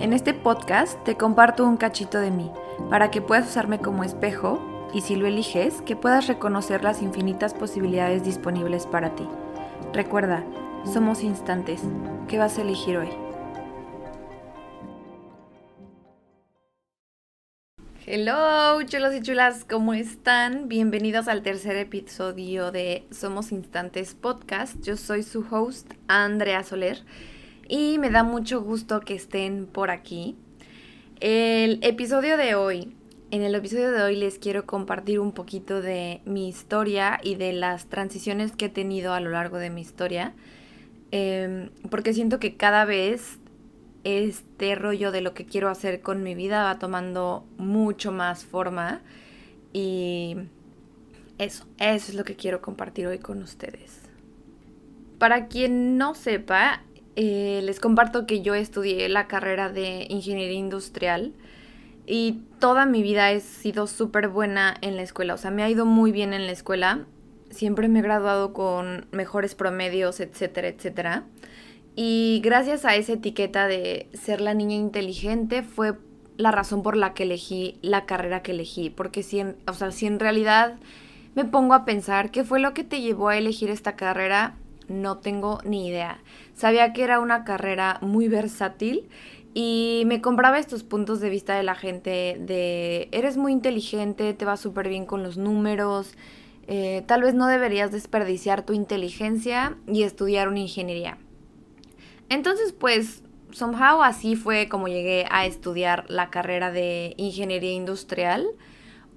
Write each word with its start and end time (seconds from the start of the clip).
En 0.00 0.12
este 0.12 0.34
podcast 0.34 1.02
te 1.04 1.16
comparto 1.16 1.64
un 1.64 1.76
cachito 1.76 2.18
de 2.18 2.30
mí, 2.30 2.50
para 2.90 3.10
que 3.10 3.22
puedas 3.22 3.48
usarme 3.48 3.78
como 3.78 4.04
espejo 4.04 4.60
y 4.92 5.02
si 5.02 5.16
lo 5.16 5.26
eliges, 5.26 5.80
que 5.82 5.96
puedas 5.96 6.26
reconocer 6.26 6.82
las 6.82 7.02
infinitas 7.02 7.54
posibilidades 7.54 8.24
disponibles 8.24 8.86
para 8.86 9.14
ti. 9.14 9.28
Recuerda, 9.92 10.44
somos 10.92 11.22
instantes. 11.22 11.82
¿Qué 12.28 12.38
vas 12.38 12.58
a 12.58 12.62
elegir 12.62 12.96
hoy? 12.96 13.08
Hello, 18.04 18.82
chulos 18.82 19.14
y 19.14 19.22
chulas, 19.22 19.64
¿cómo 19.64 19.94
están? 19.94 20.68
Bienvenidos 20.68 21.28
al 21.28 21.42
tercer 21.42 21.76
episodio 21.76 22.72
de 22.72 23.06
Somos 23.12 23.52
Instantes 23.52 24.14
Podcast. 24.14 24.76
Yo 24.82 24.96
soy 24.96 25.22
su 25.22 25.46
host, 25.48 25.92
Andrea 26.08 26.64
Soler, 26.64 27.04
y 27.72 27.96
me 27.98 28.10
da 28.10 28.22
mucho 28.22 28.60
gusto 28.60 29.00
que 29.00 29.14
estén 29.14 29.64
por 29.64 29.90
aquí. 29.90 30.36
El 31.20 31.82
episodio 31.82 32.36
de 32.36 32.54
hoy, 32.54 32.94
en 33.30 33.40
el 33.40 33.54
episodio 33.54 33.92
de 33.92 34.02
hoy 34.02 34.14
les 34.14 34.38
quiero 34.38 34.66
compartir 34.66 35.18
un 35.18 35.32
poquito 35.32 35.80
de 35.80 36.20
mi 36.26 36.50
historia 36.50 37.18
y 37.22 37.36
de 37.36 37.54
las 37.54 37.86
transiciones 37.86 38.52
que 38.52 38.66
he 38.66 38.68
tenido 38.68 39.14
a 39.14 39.20
lo 39.20 39.30
largo 39.30 39.56
de 39.56 39.70
mi 39.70 39.80
historia, 39.80 40.34
em, 41.12 41.70
porque 41.88 42.12
siento 42.12 42.38
que 42.38 42.58
cada 42.58 42.84
vez 42.84 43.38
este 44.04 44.74
rollo 44.74 45.10
de 45.10 45.22
lo 45.22 45.32
que 45.32 45.46
quiero 45.46 45.70
hacer 45.70 46.02
con 46.02 46.22
mi 46.22 46.34
vida 46.34 46.64
va 46.64 46.78
tomando 46.78 47.46
mucho 47.56 48.12
más 48.12 48.44
forma 48.44 49.00
y 49.72 50.36
eso, 51.38 51.64
eso 51.78 52.12
es 52.12 52.14
lo 52.16 52.24
que 52.24 52.36
quiero 52.36 52.60
compartir 52.60 53.06
hoy 53.06 53.18
con 53.18 53.42
ustedes. 53.42 54.02
Para 55.16 55.46
quien 55.46 55.96
no 55.96 56.14
sepa, 56.14 56.82
eh, 57.16 57.60
les 57.62 57.80
comparto 57.80 58.26
que 58.26 58.42
yo 58.42 58.54
estudié 58.54 59.08
la 59.08 59.26
carrera 59.26 59.68
de 59.68 60.06
ingeniería 60.08 60.58
industrial 60.58 61.32
y 62.06 62.40
toda 62.58 62.86
mi 62.86 63.02
vida 63.02 63.30
he 63.32 63.40
sido 63.40 63.86
súper 63.86 64.28
buena 64.28 64.76
en 64.80 64.96
la 64.96 65.02
escuela, 65.02 65.34
o 65.34 65.38
sea, 65.38 65.50
me 65.50 65.62
ha 65.62 65.70
ido 65.70 65.86
muy 65.86 66.12
bien 66.12 66.32
en 66.32 66.46
la 66.46 66.52
escuela, 66.52 67.06
siempre 67.50 67.88
me 67.88 68.00
he 68.00 68.02
graduado 68.02 68.52
con 68.52 69.06
mejores 69.12 69.54
promedios, 69.54 70.20
etcétera, 70.20 70.68
etcétera. 70.68 71.24
Y 71.94 72.40
gracias 72.42 72.84
a 72.84 72.96
esa 72.96 73.12
etiqueta 73.12 73.66
de 73.66 74.08
ser 74.14 74.40
la 74.40 74.54
niña 74.54 74.76
inteligente 74.76 75.62
fue 75.62 75.94
la 76.38 76.50
razón 76.50 76.82
por 76.82 76.96
la 76.96 77.12
que 77.12 77.24
elegí 77.24 77.78
la 77.82 78.06
carrera 78.06 78.42
que 78.42 78.52
elegí. 78.52 78.88
Porque 78.88 79.22
si 79.22 79.40
en, 79.40 79.56
o 79.66 79.74
sea, 79.74 79.90
si 79.90 80.06
en 80.06 80.18
realidad 80.18 80.76
me 81.34 81.44
pongo 81.44 81.74
a 81.74 81.84
pensar 81.84 82.30
qué 82.30 82.44
fue 82.44 82.60
lo 82.60 82.72
que 82.72 82.84
te 82.84 83.00
llevó 83.00 83.28
a 83.28 83.36
elegir 83.36 83.70
esta 83.70 83.94
carrera, 83.96 84.56
no 84.88 85.18
tengo 85.18 85.58
ni 85.64 85.88
idea. 85.88 86.20
Sabía 86.54 86.92
que 86.92 87.04
era 87.04 87.20
una 87.20 87.44
carrera 87.44 87.98
muy 88.00 88.28
versátil 88.28 89.08
y 89.54 90.04
me 90.06 90.20
compraba 90.20 90.58
estos 90.58 90.82
puntos 90.82 91.20
de 91.20 91.28
vista 91.28 91.56
de 91.56 91.62
la 91.62 91.74
gente 91.74 92.36
de 92.40 93.08
eres 93.12 93.36
muy 93.36 93.52
inteligente, 93.52 94.32
te 94.34 94.44
va 94.44 94.56
súper 94.56 94.88
bien 94.88 95.04
con 95.04 95.22
los 95.22 95.36
números, 95.36 96.14
eh, 96.66 97.02
tal 97.06 97.22
vez 97.22 97.34
no 97.34 97.46
deberías 97.46 97.92
desperdiciar 97.92 98.64
tu 98.64 98.72
inteligencia 98.72 99.76
y 99.86 100.04
estudiar 100.04 100.48
una 100.48 100.60
ingeniería. 100.60 101.18
Entonces, 102.28 102.72
pues, 102.72 103.22
somehow 103.50 104.02
así 104.02 104.36
fue 104.36 104.68
como 104.68 104.88
llegué 104.88 105.26
a 105.30 105.44
estudiar 105.44 106.06
la 106.08 106.30
carrera 106.30 106.70
de 106.70 107.14
ingeniería 107.18 107.72
industrial. 107.72 108.46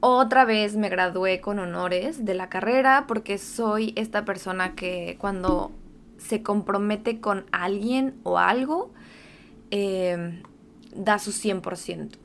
Otra 0.08 0.46
vez 0.46 0.76
me 0.76 0.90
gradué 0.90 1.42
con 1.42 1.58
honores 1.58 2.26
de 2.26 2.36
la 2.36 2.48
carrera 2.48 3.06
porque 3.08 3.40
soy 3.40 3.92
esta 3.96 4.24
persona 4.24 4.76
que 4.76 5.18
cuando 5.20 5.72
se 6.20 6.44
compromete 6.44 7.20
con 7.20 7.48
alguien 7.52 8.14
o 8.22 8.38
algo, 8.38 8.92
em, 9.72 10.44
da 10.96 11.18
su 11.18 11.32
100%. 11.32 12.20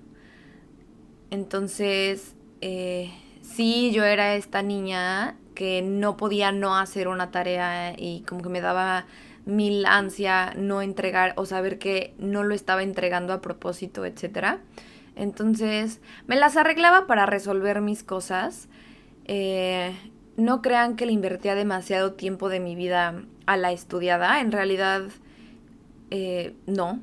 Entonces, 1.30 2.34
eh, 2.60 3.10
sí, 3.40 3.92
yo 3.92 4.04
era 4.04 4.34
esta 4.34 4.60
niña 4.60 5.38
que 5.54 5.80
no 5.80 6.18
podía 6.18 6.52
no 6.52 6.76
hacer 6.76 7.08
una 7.08 7.30
tarea 7.30 7.94
y 7.96 8.24
como 8.28 8.42
que 8.42 8.50
me 8.50 8.60
daba 8.60 9.06
mil 9.46 9.86
ansia 9.86 10.52
no 10.54 10.82
entregar 10.82 11.32
o 11.36 11.46
saber 11.46 11.78
que 11.78 12.12
no 12.18 12.42
lo 12.44 12.54
estaba 12.54 12.82
entregando 12.82 13.32
a 13.32 13.40
propósito, 13.40 14.04
etc. 14.04 14.58
Entonces 15.20 16.00
me 16.26 16.36
las 16.36 16.56
arreglaba 16.56 17.06
para 17.06 17.26
resolver 17.26 17.82
mis 17.82 18.02
cosas. 18.02 18.70
Eh, 19.26 19.94
no 20.38 20.62
crean 20.62 20.96
que 20.96 21.04
le 21.04 21.12
invertía 21.12 21.54
demasiado 21.54 22.14
tiempo 22.14 22.48
de 22.48 22.58
mi 22.58 22.74
vida 22.74 23.22
a 23.44 23.58
la 23.58 23.70
estudiada. 23.70 24.40
En 24.40 24.50
realidad, 24.50 25.02
eh, 26.10 26.54
no. 26.66 27.00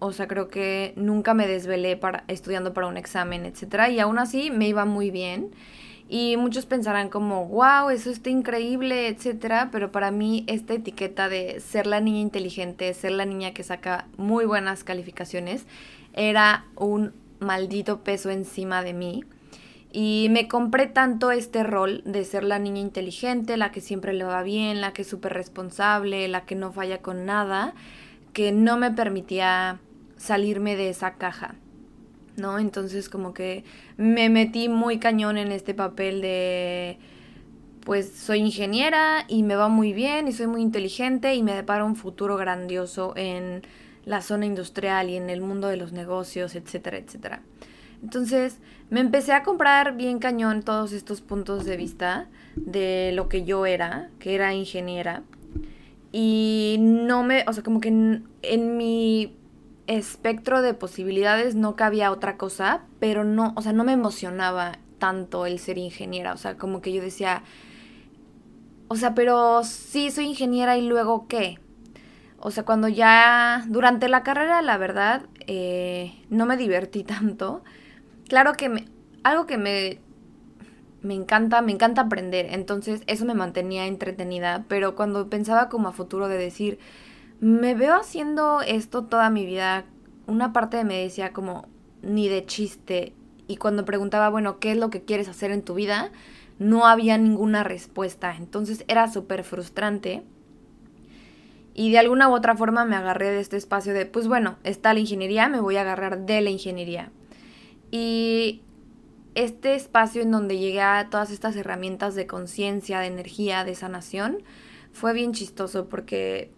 O 0.00 0.10
sea, 0.12 0.26
creo 0.26 0.48
que 0.48 0.92
nunca 0.96 1.34
me 1.34 1.46
desvelé 1.46 1.96
para, 1.96 2.24
estudiando 2.26 2.74
para 2.74 2.88
un 2.88 2.96
examen, 2.96 3.46
etc. 3.46 3.90
Y 3.92 4.00
aún 4.00 4.18
así 4.18 4.50
me 4.50 4.66
iba 4.66 4.84
muy 4.84 5.12
bien. 5.12 5.52
Y 6.08 6.36
muchos 6.36 6.66
pensarán 6.66 7.10
como, 7.10 7.46
wow, 7.46 7.90
eso 7.90 8.10
está 8.10 8.28
increíble, 8.28 9.06
etcétera, 9.06 9.68
pero 9.70 9.92
para 9.92 10.10
mí 10.10 10.44
esta 10.48 10.74
etiqueta 10.74 11.28
de 11.28 11.60
ser 11.60 11.86
la 11.86 12.00
niña 12.00 12.20
inteligente, 12.20 12.92
ser 12.92 13.12
la 13.12 13.24
niña 13.24 13.54
que 13.54 13.62
saca 13.62 14.06
muy 14.16 14.46
buenas 14.46 14.82
calificaciones, 14.82 15.64
era 16.12 16.64
un 16.74 17.12
maldito 17.40 18.00
peso 18.00 18.30
encima 18.30 18.82
de 18.82 18.92
mí. 18.92 19.24
Y 19.92 20.28
me 20.30 20.48
compré 20.48 20.86
tanto 20.86 21.30
este 21.30 21.62
rol 21.62 22.02
de 22.04 22.24
ser 22.24 22.44
la 22.44 22.58
niña 22.58 22.80
inteligente, 22.80 23.56
la 23.56 23.72
que 23.72 23.80
siempre 23.80 24.12
le 24.12 24.24
va 24.24 24.42
bien, 24.42 24.80
la 24.80 24.92
que 24.92 25.02
es 25.02 25.08
súper 25.08 25.32
responsable, 25.32 26.28
la 26.28 26.44
que 26.44 26.54
no 26.54 26.72
falla 26.72 26.98
con 26.98 27.24
nada, 27.24 27.74
que 28.32 28.52
no 28.52 28.76
me 28.76 28.90
permitía 28.90 29.80
salirme 30.16 30.76
de 30.76 30.90
esa 30.90 31.14
caja. 31.14 31.54
¿no? 32.36 32.58
Entonces 32.58 33.08
como 33.08 33.34
que 33.34 33.64
me 33.96 34.28
metí 34.28 34.68
muy 34.68 34.98
cañón 34.98 35.38
en 35.38 35.52
este 35.52 35.74
papel 35.74 36.20
de 36.20 36.98
pues 37.84 38.12
soy 38.12 38.40
ingeniera 38.40 39.24
y 39.28 39.44
me 39.44 39.54
va 39.54 39.68
muy 39.68 39.92
bien 39.92 40.26
y 40.26 40.32
soy 40.32 40.48
muy 40.48 40.60
inteligente 40.60 41.34
y 41.34 41.42
me 41.42 41.54
depara 41.54 41.84
un 41.84 41.94
futuro 41.94 42.36
grandioso 42.36 43.12
en 43.16 43.62
la 44.06 44.22
zona 44.22 44.46
industrial 44.46 45.10
y 45.10 45.16
en 45.16 45.28
el 45.28 45.42
mundo 45.42 45.68
de 45.68 45.76
los 45.76 45.92
negocios, 45.92 46.54
etcétera, 46.54 46.96
etcétera. 46.96 47.42
Entonces 48.02 48.58
me 48.88 49.00
empecé 49.00 49.32
a 49.32 49.42
comprar 49.42 49.96
bien 49.96 50.18
cañón 50.18 50.62
todos 50.62 50.92
estos 50.92 51.20
puntos 51.20 51.66
de 51.66 51.76
vista 51.76 52.28
de 52.54 53.12
lo 53.12 53.28
que 53.28 53.44
yo 53.44 53.66
era, 53.66 54.08
que 54.18 54.34
era 54.34 54.54
ingeniera. 54.54 55.22
Y 56.12 56.76
no 56.80 57.22
me, 57.24 57.44
o 57.46 57.52
sea, 57.52 57.62
como 57.62 57.80
que 57.80 57.88
en 57.88 58.76
mi 58.76 59.36
espectro 59.86 60.62
de 60.62 60.74
posibilidades 60.74 61.54
no 61.54 61.76
cabía 61.76 62.10
otra 62.10 62.36
cosa, 62.36 62.82
pero 62.98 63.24
no, 63.24 63.52
o 63.56 63.62
sea, 63.62 63.72
no 63.72 63.84
me 63.84 63.92
emocionaba 63.92 64.78
tanto 64.98 65.46
el 65.46 65.58
ser 65.58 65.78
ingeniera, 65.78 66.32
o 66.32 66.36
sea, 66.36 66.56
como 66.56 66.80
que 66.80 66.92
yo 66.92 67.02
decía, 67.02 67.42
o 68.88 68.96
sea, 68.96 69.14
pero 69.14 69.62
sí 69.64 70.10
soy 70.10 70.26
ingeniera 70.26 70.76
y 70.76 70.86
luego 70.86 71.26
qué. 71.28 71.58
O 72.38 72.50
sea, 72.50 72.64
cuando 72.64 72.88
ya 72.88 73.64
durante 73.68 74.08
la 74.08 74.22
carrera, 74.22 74.62
la 74.62 74.76
verdad, 74.78 75.26
eh, 75.46 76.22
no 76.30 76.46
me 76.46 76.56
divertí 76.56 77.02
tanto. 77.04 77.62
Claro 78.28 78.52
que 78.54 78.68
me, 78.68 78.84
algo 79.22 79.46
que 79.46 79.58
me, 79.58 79.98
me 81.02 81.14
encanta, 81.14 81.62
me 81.62 81.72
encanta 81.72 82.02
aprender, 82.02 82.46
entonces 82.50 83.02
eso 83.06 83.24
me 83.24 83.34
mantenía 83.34 83.86
entretenida, 83.86 84.64
pero 84.68 84.96
cuando 84.96 85.28
pensaba 85.30 85.68
como 85.68 85.88
a 85.88 85.92
futuro 85.92 86.28
de 86.28 86.36
decir, 86.38 86.78
me 87.40 87.74
veo 87.74 87.94
haciendo 87.94 88.60
esto 88.62 89.04
toda 89.04 89.30
mi 89.30 89.44
vida. 89.46 89.84
Una 90.26 90.52
parte 90.52 90.78
de 90.78 90.84
me 90.84 91.02
decía 91.02 91.32
como, 91.32 91.68
ni 92.02 92.28
de 92.28 92.44
chiste. 92.46 93.12
Y 93.46 93.56
cuando 93.56 93.84
preguntaba, 93.84 94.28
bueno, 94.30 94.58
¿qué 94.58 94.72
es 94.72 94.78
lo 94.78 94.90
que 94.90 95.02
quieres 95.02 95.28
hacer 95.28 95.50
en 95.50 95.62
tu 95.62 95.74
vida? 95.74 96.10
No 96.58 96.86
había 96.86 97.18
ninguna 97.18 97.62
respuesta. 97.62 98.34
Entonces 98.36 98.84
era 98.88 99.10
súper 99.10 99.44
frustrante. 99.44 100.24
Y 101.78 101.90
de 101.90 101.98
alguna 101.98 102.30
u 102.30 102.34
otra 102.34 102.56
forma 102.56 102.86
me 102.86 102.96
agarré 102.96 103.30
de 103.30 103.40
este 103.40 103.58
espacio 103.58 103.92
de, 103.92 104.06
pues 104.06 104.26
bueno, 104.26 104.56
está 104.64 104.94
la 104.94 105.00
ingeniería, 105.00 105.46
me 105.50 105.60
voy 105.60 105.76
a 105.76 105.82
agarrar 105.82 106.24
de 106.24 106.40
la 106.40 106.48
ingeniería. 106.48 107.10
Y 107.90 108.62
este 109.34 109.74
espacio 109.74 110.22
en 110.22 110.30
donde 110.30 110.56
llegué 110.56 110.80
a 110.80 111.08
todas 111.10 111.30
estas 111.30 111.54
herramientas 111.54 112.14
de 112.14 112.26
conciencia, 112.26 113.00
de 113.00 113.08
energía, 113.08 113.62
de 113.64 113.74
sanación, 113.74 114.38
fue 114.92 115.12
bien 115.12 115.34
chistoso 115.34 115.86
porque 115.90 116.50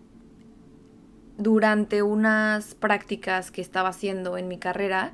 durante 1.36 2.04
unas 2.04 2.76
prácticas 2.76 3.50
que 3.50 3.60
estaba 3.60 3.88
haciendo 3.88 4.38
en 4.38 4.46
mi 4.46 4.58
carrera, 4.58 5.12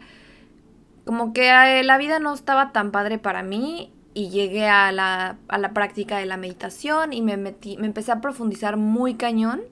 como 1.06 1.32
que 1.32 1.48
eh, 1.48 1.82
la 1.82 1.96
vida 1.96 2.18
no 2.18 2.34
estaba 2.34 2.72
tan 2.72 2.90
padre 2.90 3.16
para 3.16 3.42
mí 3.42 3.90
y 4.12 4.28
llegué 4.28 4.68
a 4.68 4.92
la, 4.92 5.38
a 5.48 5.56
la 5.56 5.72
práctica 5.72 6.18
de 6.18 6.26
la 6.26 6.36
meditación 6.36 7.14
y 7.14 7.22
me 7.22 7.38
metí, 7.38 7.78
me 7.78 7.86
empecé 7.86 8.12
a 8.12 8.20
profundizar 8.20 8.76
muy 8.76 9.14
cañón 9.14 9.62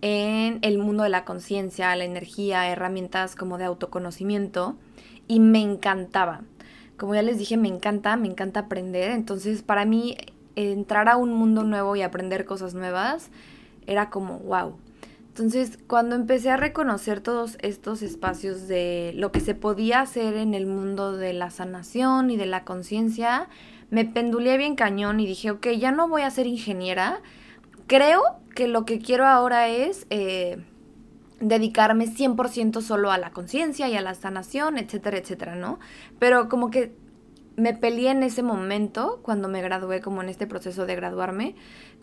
en 0.00 0.58
el 0.62 0.78
mundo 0.78 1.02
de 1.02 1.08
la 1.08 1.24
conciencia, 1.24 1.94
la 1.96 2.04
energía, 2.04 2.70
herramientas 2.70 3.34
como 3.34 3.58
de 3.58 3.64
autoconocimiento 3.64 4.76
y 5.26 5.40
me 5.40 5.60
encantaba. 5.60 6.42
Como 6.96 7.14
ya 7.14 7.22
les 7.22 7.38
dije, 7.38 7.56
me 7.56 7.68
encanta, 7.68 8.16
me 8.16 8.28
encanta 8.28 8.60
aprender. 8.60 9.10
Entonces, 9.10 9.62
para 9.62 9.84
mí, 9.84 10.16
entrar 10.56 11.08
a 11.08 11.16
un 11.16 11.32
mundo 11.32 11.62
nuevo 11.62 11.94
y 11.94 12.02
aprender 12.02 12.44
cosas 12.44 12.74
nuevas 12.74 13.30
era 13.86 14.10
como, 14.10 14.38
wow, 14.40 14.76
Entonces, 15.28 15.78
cuando 15.86 16.16
empecé 16.16 16.50
a 16.50 16.56
reconocer 16.56 17.20
todos 17.20 17.56
estos 17.60 18.02
espacios 18.02 18.66
de 18.66 19.12
lo 19.14 19.30
que 19.30 19.38
se 19.38 19.54
podía 19.54 20.00
hacer 20.00 20.34
en 20.34 20.52
el 20.52 20.66
mundo 20.66 21.16
de 21.16 21.32
la 21.32 21.50
sanación 21.50 22.30
y 22.30 22.36
de 22.36 22.46
la 22.46 22.64
conciencia, 22.64 23.48
me 23.90 24.04
pendulé 24.04 24.58
bien 24.58 24.74
cañón 24.74 25.20
y 25.20 25.26
dije, 25.26 25.52
ok, 25.52 25.68
ya 25.78 25.92
no 25.92 26.08
voy 26.08 26.22
a 26.22 26.30
ser 26.30 26.48
ingeniera. 26.48 27.20
Creo 27.86 28.22
que 28.58 28.66
lo 28.66 28.84
que 28.84 28.98
quiero 28.98 29.24
ahora 29.24 29.68
es 29.68 30.04
eh, 30.10 30.56
dedicarme 31.38 32.08
100% 32.08 32.80
solo 32.80 33.12
a 33.12 33.16
la 33.16 33.30
conciencia 33.30 33.88
y 33.88 33.94
a 33.94 34.00
la 34.00 34.14
sanación, 34.14 34.78
etcétera, 34.78 35.16
etcétera, 35.16 35.54
¿no? 35.54 35.78
Pero 36.18 36.48
como 36.48 36.68
que 36.68 36.92
me 37.54 37.72
peleé 37.72 38.10
en 38.10 38.24
ese 38.24 38.42
momento, 38.42 39.20
cuando 39.22 39.46
me 39.46 39.62
gradué, 39.62 40.00
como 40.00 40.22
en 40.22 40.28
este 40.28 40.48
proceso 40.48 40.86
de 40.86 40.96
graduarme, 40.96 41.54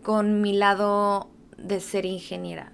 con 0.02 0.40
mi 0.40 0.54
lado 0.54 1.28
de 1.58 1.78
ser 1.80 2.06
ingeniera. 2.06 2.72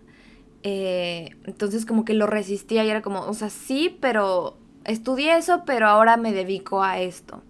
Eh, 0.63 1.31
entonces 1.43 1.85
como 1.85 2.05
que 2.05 2.15
lo 2.15 2.29
resistía 2.29 2.85
y 2.85 2.89
era 2.89 3.03
como, 3.03 3.23
o 3.23 3.35
sea, 3.35 3.51
sí, 3.51 3.99
pero 4.01 4.59
estudié 4.85 5.39
eso, 5.39 5.65
pero 5.67 5.89
ahora 5.89 6.17
me 6.17 6.33
dedico 6.33 6.85
a 6.85 7.01
esto. 7.01 7.43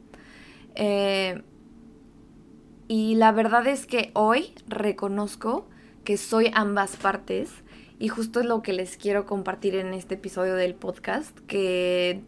Eh, 0.76 1.43
y 2.88 3.17
la 3.17 3.32
verdad 3.32 3.67
es 3.67 3.85
que 3.85 4.12
hoy 4.14 4.55
reconozco 4.67 5.69
que 6.04 6.16
soy 6.16 6.50
ambas 6.54 6.96
partes 6.96 7.50
y 7.99 8.08
justo 8.08 8.40
es 8.40 8.46
lo 8.46 8.62
que 8.62 8.72
les 8.72 8.96
quiero 8.96 9.26
compartir 9.26 9.76
en 9.76 9.94
este 9.94 10.14
episodio 10.14 10.56
del 10.56 10.75
podcast, 10.75 11.38
que 11.46 12.22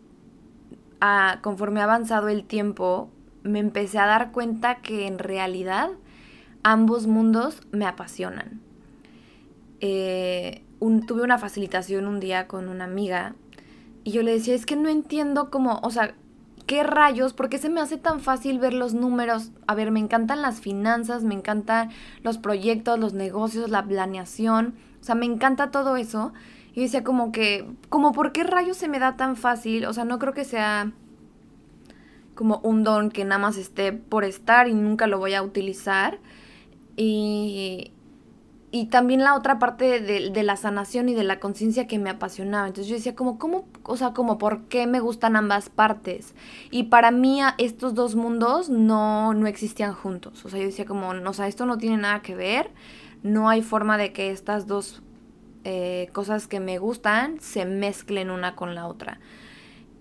ah, 1.01 1.41
conforme 1.43 1.81
ha 1.81 1.85
avanzado 1.85 2.29
el 2.29 2.45
tiempo, 2.45 3.11
me 3.43 3.59
empecé 3.59 3.99
a 3.99 4.07
dar 4.07 4.33
cuenta 4.33 4.77
que 4.77 5.07
en 5.07 5.19
realidad 5.19 5.91
ambos 6.63 7.07
mundos 7.07 7.61
me 7.73 7.87
apasionan. 7.87 8.61
Eh, 9.81 10.63
tuve 11.07 11.23
una 11.23 11.39
facilitación 11.39 12.07
un 12.07 12.21
día 12.21 12.47
con 12.47 12.69
una 12.69 12.85
amiga 12.85 13.35
y 14.05 14.13
yo 14.13 14.23
le 14.23 14.33
decía, 14.33 14.55
es 14.55 14.67
que 14.67 14.77
no 14.77 14.89
entiendo 14.89 15.51
cómo, 15.51 15.81
o 15.83 15.91
sea, 15.91 16.15
¿qué 16.67 16.83
rayos? 16.83 17.33
¿Por 17.33 17.49
qué 17.49 17.59
se 17.59 17.69
me 17.69 17.81
hace 17.81 17.97
tan 17.97 18.21
fácil 18.21 18.59
ver 18.59 18.73
los 18.73 18.95
números? 18.95 19.51
A 19.67 19.75
ver, 19.75 19.91
me 19.91 20.01
encantan 20.01 20.43
las 20.43 20.61
finanzas, 20.61 21.23
me 21.23 21.35
encantan 21.35 21.91
los 22.23 22.39
proyectos, 22.39 22.99
los 22.99 23.13
negocios, 23.13 23.71
la 23.71 23.85
planeación, 23.85 24.75
o 25.01 25.05
sea, 25.05 25.15
me 25.15 25.27
encanta 25.27 25.71
todo 25.71 25.97
eso. 25.97 26.33
Y 26.75 26.83
decía 26.83 27.05
como 27.05 27.31
que, 27.31 27.67
como, 27.89 28.13
¿por 28.13 28.33
qué 28.33 28.43
rayos 28.43 28.77
se 28.77 28.89
me 28.89 28.99
da 28.99 29.17
tan 29.17 29.37
fácil? 29.37 29.85
O 29.87 29.93
sea, 29.93 30.05
no 30.05 30.19
creo 30.19 30.33
que 30.33 30.45
sea 30.45 30.93
como 32.35 32.59
un 32.65 32.83
don 32.83 33.11
que 33.11 33.25
nada 33.25 33.39
más 33.39 33.57
esté 33.57 33.93
por 33.93 34.25
estar 34.25 34.69
y 34.69 34.75
nunca 34.75 35.07
lo 35.07 35.19
voy 35.19 35.35
a 35.35 35.43
utilizar. 35.43 36.19
Y, 36.97 37.93
y 38.75 38.87
también 38.87 39.23
la 39.23 39.37
otra 39.37 39.61
parte 39.61 40.01
de, 40.01 40.43
la 40.43 40.57
sanación 40.57 41.09
y 41.09 41.15
de 41.15 41.23
la 41.23 41.39
conciencia 41.39 41.87
que 41.87 42.01
me 42.01 42.11
apasionaba. 42.11 42.67
Entonces 42.67 42.89
yo 42.89 42.97
decía, 42.97 43.15
como, 43.15 43.39
¿cómo? 43.39 43.69
O 43.85 43.97
sea, 43.97 44.15
como, 44.15 44.37
¿por 44.37 44.65
qué 44.65 44.89
me 44.89 44.99
gustan 44.99 45.37
ambas 45.37 45.69
partes? 45.69 46.35
Y 46.73 46.83
para 46.83 47.13
mí 47.13 47.41
estos 47.59 47.95
dos 47.95 48.17
mundos 48.17 48.71
no, 48.71 49.33
no 49.33 49.47
existían 49.47 49.95
juntos. 49.95 50.45
O 50.45 50.49
sea, 50.49 50.59
yo 50.59 50.67
decía 50.67 50.87
como, 50.87 51.11
o 51.11 51.33
sea, 51.33 51.47
esto 51.47 51.67
no 51.67 51.79
tiene 51.79 51.99
nada 51.99 52.21
que 52.21 52.35
ver. 52.35 52.73
No 53.23 53.49
hay 53.49 53.63
forma 53.63 53.97
de 53.97 54.13
que 54.13 54.33
estas 54.33 54.67
dos 54.67 55.05
eh, 55.63 56.09
cosas 56.13 56.49
que 56.49 56.59
me 56.59 56.79
gustan 56.79 57.41
se 57.41 57.67
mezclen 57.67 58.29
una 58.29 58.57
con 58.57 58.75
la 58.75 58.89
otra. 58.89 59.21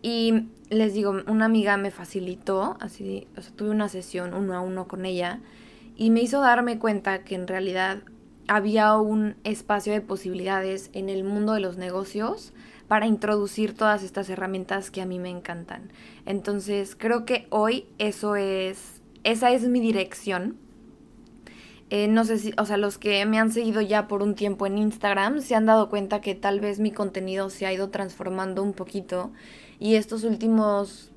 Y 0.02 0.48
les 0.72 0.96
digo, 0.96 1.22
una 1.28 1.46
amiga 1.46 1.78
me 1.78 1.92
facilitó, 1.92 2.78
así, 2.80 3.28
o 3.38 3.42
sea, 3.44 3.56
tuve 3.56 3.70
una 3.70 3.88
sesión 3.88 4.34
uno 4.34 4.56
a 4.56 4.62
uno 4.62 4.88
con 4.88 5.06
ella 5.06 5.42
y 5.96 6.10
me 6.10 6.22
hizo 6.22 6.42
darme 6.42 6.80
cuenta 6.80 7.24
que 7.24 7.36
en 7.36 7.48
realidad 7.48 8.02
había 8.48 8.96
un 8.98 9.36
espacio 9.44 9.94
de 9.94 10.02
posibilidades 10.02 10.90
en 10.94 11.10
el 11.10 11.24
mundo 11.24 11.54
de 11.54 11.60
los 11.60 11.78
negocios 11.78 12.54
para 12.88 13.08
introducir 13.08 13.76
todas 13.76 14.04
estas 14.04 14.30
herramientas 14.30 14.92
que 14.92 15.02
a 15.02 15.06
mí 15.06 15.20
me 15.20 15.30
encantan. 15.30 15.92
Entonces, 16.26 16.96
creo 16.96 17.26
que 17.26 17.48
hoy 17.50 17.88
eso 17.98 18.36
es, 18.36 19.02
esa 19.24 19.52
es 19.52 19.68
mi 19.68 19.80
dirección. 19.80 20.58
Eh, 21.90 22.08
no 22.08 22.26
sé 22.26 22.40
si, 22.40 22.54
o 22.58 22.66
sea, 22.66 22.78
los 22.78 22.98
que 22.98 23.26
me 23.26 23.40
han 23.40 23.52
seguido 23.52 23.82
ya 23.82 24.08
por 24.08 24.24
un 24.24 24.36
tiempo 24.36 24.66
en 24.66 24.78
Instagram 24.78 25.42
se 25.42 25.56
han 25.56 25.66
dado 25.66 25.90
cuenta 25.90 26.22
que 26.22 26.34
tal 26.34 26.60
vez 26.60 26.80
mi 26.80 26.92
contenido 26.92 27.50
se 27.50 27.66
ha 27.66 27.74
ido 27.74 27.90
transformando 27.90 28.64
un 28.64 28.74
poquito 28.74 29.32
y 29.80 29.96
estos 29.96 30.24
últimos 30.24 31.12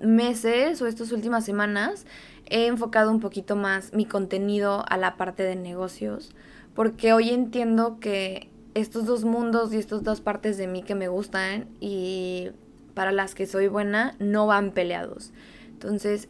meses 0.00 0.80
o 0.82 0.86
estas 0.86 1.12
últimas 1.12 1.44
semanas 1.44 2.06
he 2.50 2.66
enfocado 2.66 3.10
un 3.10 3.20
poquito 3.20 3.56
más 3.56 3.92
mi 3.92 4.04
contenido 4.04 4.84
a 4.88 4.96
la 4.96 5.16
parte 5.16 5.42
de 5.42 5.56
negocios, 5.56 6.30
porque 6.74 7.12
hoy 7.12 7.30
entiendo 7.30 7.98
que 8.00 8.50
estos 8.74 9.06
dos 9.06 9.24
mundos 9.24 9.72
y 9.72 9.78
estas 9.78 10.02
dos 10.02 10.20
partes 10.20 10.56
de 10.56 10.66
mí 10.66 10.82
que 10.82 10.94
me 10.94 11.08
gustan 11.08 11.68
y 11.80 12.50
para 12.94 13.12
las 13.12 13.34
que 13.34 13.46
soy 13.46 13.68
buena 13.68 14.14
no 14.18 14.46
van 14.46 14.72
peleados. 14.72 15.32
Entonces, 15.68 16.28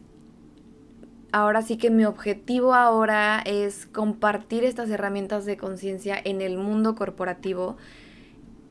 ahora 1.32 1.62
sí 1.62 1.76
que 1.76 1.90
mi 1.90 2.04
objetivo 2.04 2.74
ahora 2.74 3.42
es 3.44 3.86
compartir 3.86 4.64
estas 4.64 4.90
herramientas 4.90 5.44
de 5.44 5.56
conciencia 5.56 6.20
en 6.22 6.40
el 6.40 6.56
mundo 6.56 6.94
corporativo 6.94 7.76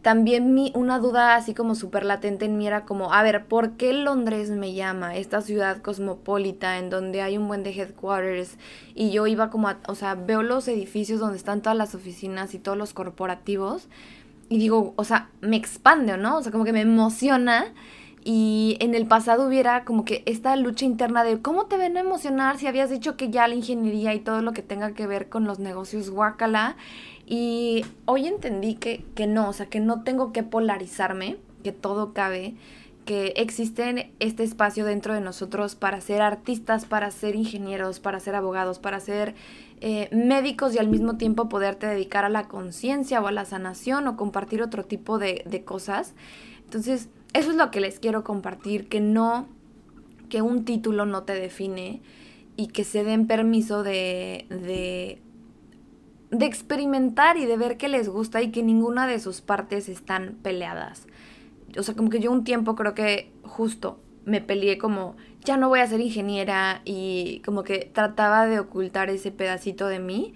también 0.02 0.54
mi, 0.54 0.72
una 0.76 1.00
duda 1.00 1.36
así 1.36 1.54
como 1.54 1.76
súper 1.76 2.06
latente 2.06 2.46
en 2.46 2.58
mí 2.58 2.66
era 2.66 2.86
como, 2.86 3.14
a 3.14 3.22
ver, 3.22 3.46
¿por 3.46 3.72
qué 3.72 3.92
Londres 3.92 4.50
me 4.50 4.74
llama? 4.74 5.16
Esta 5.18 5.42
ciudad 5.42 5.82
cosmopolita 5.82 6.78
en 6.78 6.90
donde 6.90 7.22
hay 7.22 7.38
un 7.38 7.48
buen 7.48 7.64
de 7.64 7.72
headquarters 7.72 8.58
y 8.96 9.12
yo 9.12 9.28
iba 9.28 9.50
como, 9.50 9.68
a, 9.68 9.80
o 9.88 9.96
sea, 9.96 10.16
veo 10.16 10.42
los 10.42 10.68
edificios 10.70 11.20
donde 11.20 11.38
están 11.38 11.62
todas 11.62 11.78
las 11.78 11.96
oficinas 11.96 12.54
y 12.54 12.60
todos 12.60 12.78
los 12.78 12.94
corporativos 12.94 13.90
y 14.48 14.58
digo, 14.58 14.94
o 14.96 15.04
sea, 15.04 15.30
me 15.42 15.58
expande, 15.58 16.18
¿no? 16.18 16.38
O 16.38 16.42
sea, 16.42 16.52
como 16.52 16.64
que 16.64 16.74
me 16.74 16.82
emociona 16.82 17.74
y 18.24 18.78
en 18.80 18.96
el 18.96 19.06
pasado 19.06 19.48
hubiera 19.48 19.86
como 19.86 20.04
que 20.06 20.24
esta 20.26 20.56
lucha 20.56 20.86
interna 20.86 21.24
de 21.24 21.42
cómo 21.42 21.68
te 21.68 21.78
ven 21.78 21.96
a 21.98 22.02
emocionar 22.02 22.58
si 22.58 22.68
habías 22.68 22.90
dicho 22.90 23.16
que 23.16 23.30
ya 23.30 23.48
la 23.48 23.56
ingeniería 23.56 24.14
y 24.14 24.20
todo 24.20 24.42
lo 24.42 24.52
que 24.52 24.62
tenga 24.62 24.92
que 24.92 25.08
ver 25.08 25.30
con 25.30 25.46
los 25.46 25.60
negocios 25.60 26.10
guacala 26.10 26.76
y 27.32 27.86
hoy 28.06 28.26
entendí 28.26 28.74
que, 28.74 29.06
que 29.14 29.28
no, 29.28 29.50
o 29.50 29.54
sea, 29.54 29.68
que 29.68 29.80
no 29.80 30.02
tengo 30.02 30.34
que 30.34 30.42
polarizarme, 30.42 31.38
que 31.64 31.72
todo 31.72 32.12
cabe, 32.12 32.56
que 33.06 33.34
existe 33.36 34.12
este 34.20 34.42
espacio 34.44 34.84
dentro 34.84 35.14
de 35.14 35.22
nosotros 35.22 35.76
para 35.76 36.02
ser 36.02 36.24
artistas, 36.24 36.86
para 36.86 37.12
ser 37.12 37.36
ingenieros, 37.36 38.00
para 38.00 38.20
ser 38.20 38.34
abogados, 38.34 38.80
para 38.80 39.00
ser 39.00 39.36
eh, 39.80 40.10
médicos 40.12 40.74
y 40.74 40.80
al 40.80 40.88
mismo 40.88 41.18
tiempo 41.18 41.50
poderte 41.50 41.86
dedicar 41.86 42.26
a 42.26 42.30
la 42.30 42.48
conciencia 42.48 43.22
o 43.22 43.28
a 43.28 43.32
la 43.32 43.46
sanación 43.46 44.08
o 44.08 44.18
compartir 44.18 44.64
otro 44.64 44.84
tipo 44.86 45.20
de, 45.20 45.44
de 45.46 45.64
cosas. 45.64 46.16
Entonces, 46.66 47.10
eso 47.34 47.52
es 47.52 47.58
lo 47.58 47.70
que 47.70 47.80
les 47.80 48.00
quiero 48.00 48.24
compartir, 48.24 48.90
que 48.90 49.02
no, 49.02 49.48
que 50.30 50.42
un 50.42 50.66
título 50.66 51.06
no 51.06 51.26
te 51.26 51.34
define 51.34 52.02
y 52.58 52.68
que 52.70 52.84
se 52.84 53.04
den 53.04 53.28
permiso 53.28 53.84
de, 53.84 54.48
de 54.50 55.22
de 56.32 56.46
experimentar 56.46 57.38
y 57.38 57.46
de 57.46 57.58
ver 57.58 57.78
qué 57.78 57.88
les 57.88 58.08
gusta 58.08 58.42
y 58.42 58.52
que 58.52 58.64
ninguna 58.64 59.08
de 59.08 59.20
sus 59.20 59.42
partes 59.42 59.90
están 59.90 60.38
peleadas. 60.44 61.08
O 61.78 61.84
sea, 61.84 61.96
como 61.96 62.10
que 62.10 62.20
yo 62.20 62.32
un 62.32 62.44
tiempo 62.44 62.76
creo 62.76 62.94
que 62.94 63.32
justo 63.44 64.00
me 64.26 64.42
peleé 64.42 64.78
como, 64.78 65.16
ya 65.44 65.58
no 65.58 65.70
voy 65.70 65.80
a 65.80 65.88
ser 65.88 66.02
ingeniera 66.02 66.82
y 66.86 67.42
como 67.46 67.64
que 67.64 67.90
trataba 67.94 68.46
de 68.46 68.60
ocultar 68.60 69.10
ese 69.10 69.32
pedacito 69.32 69.88
de 69.88 70.00
mí. 70.00 70.34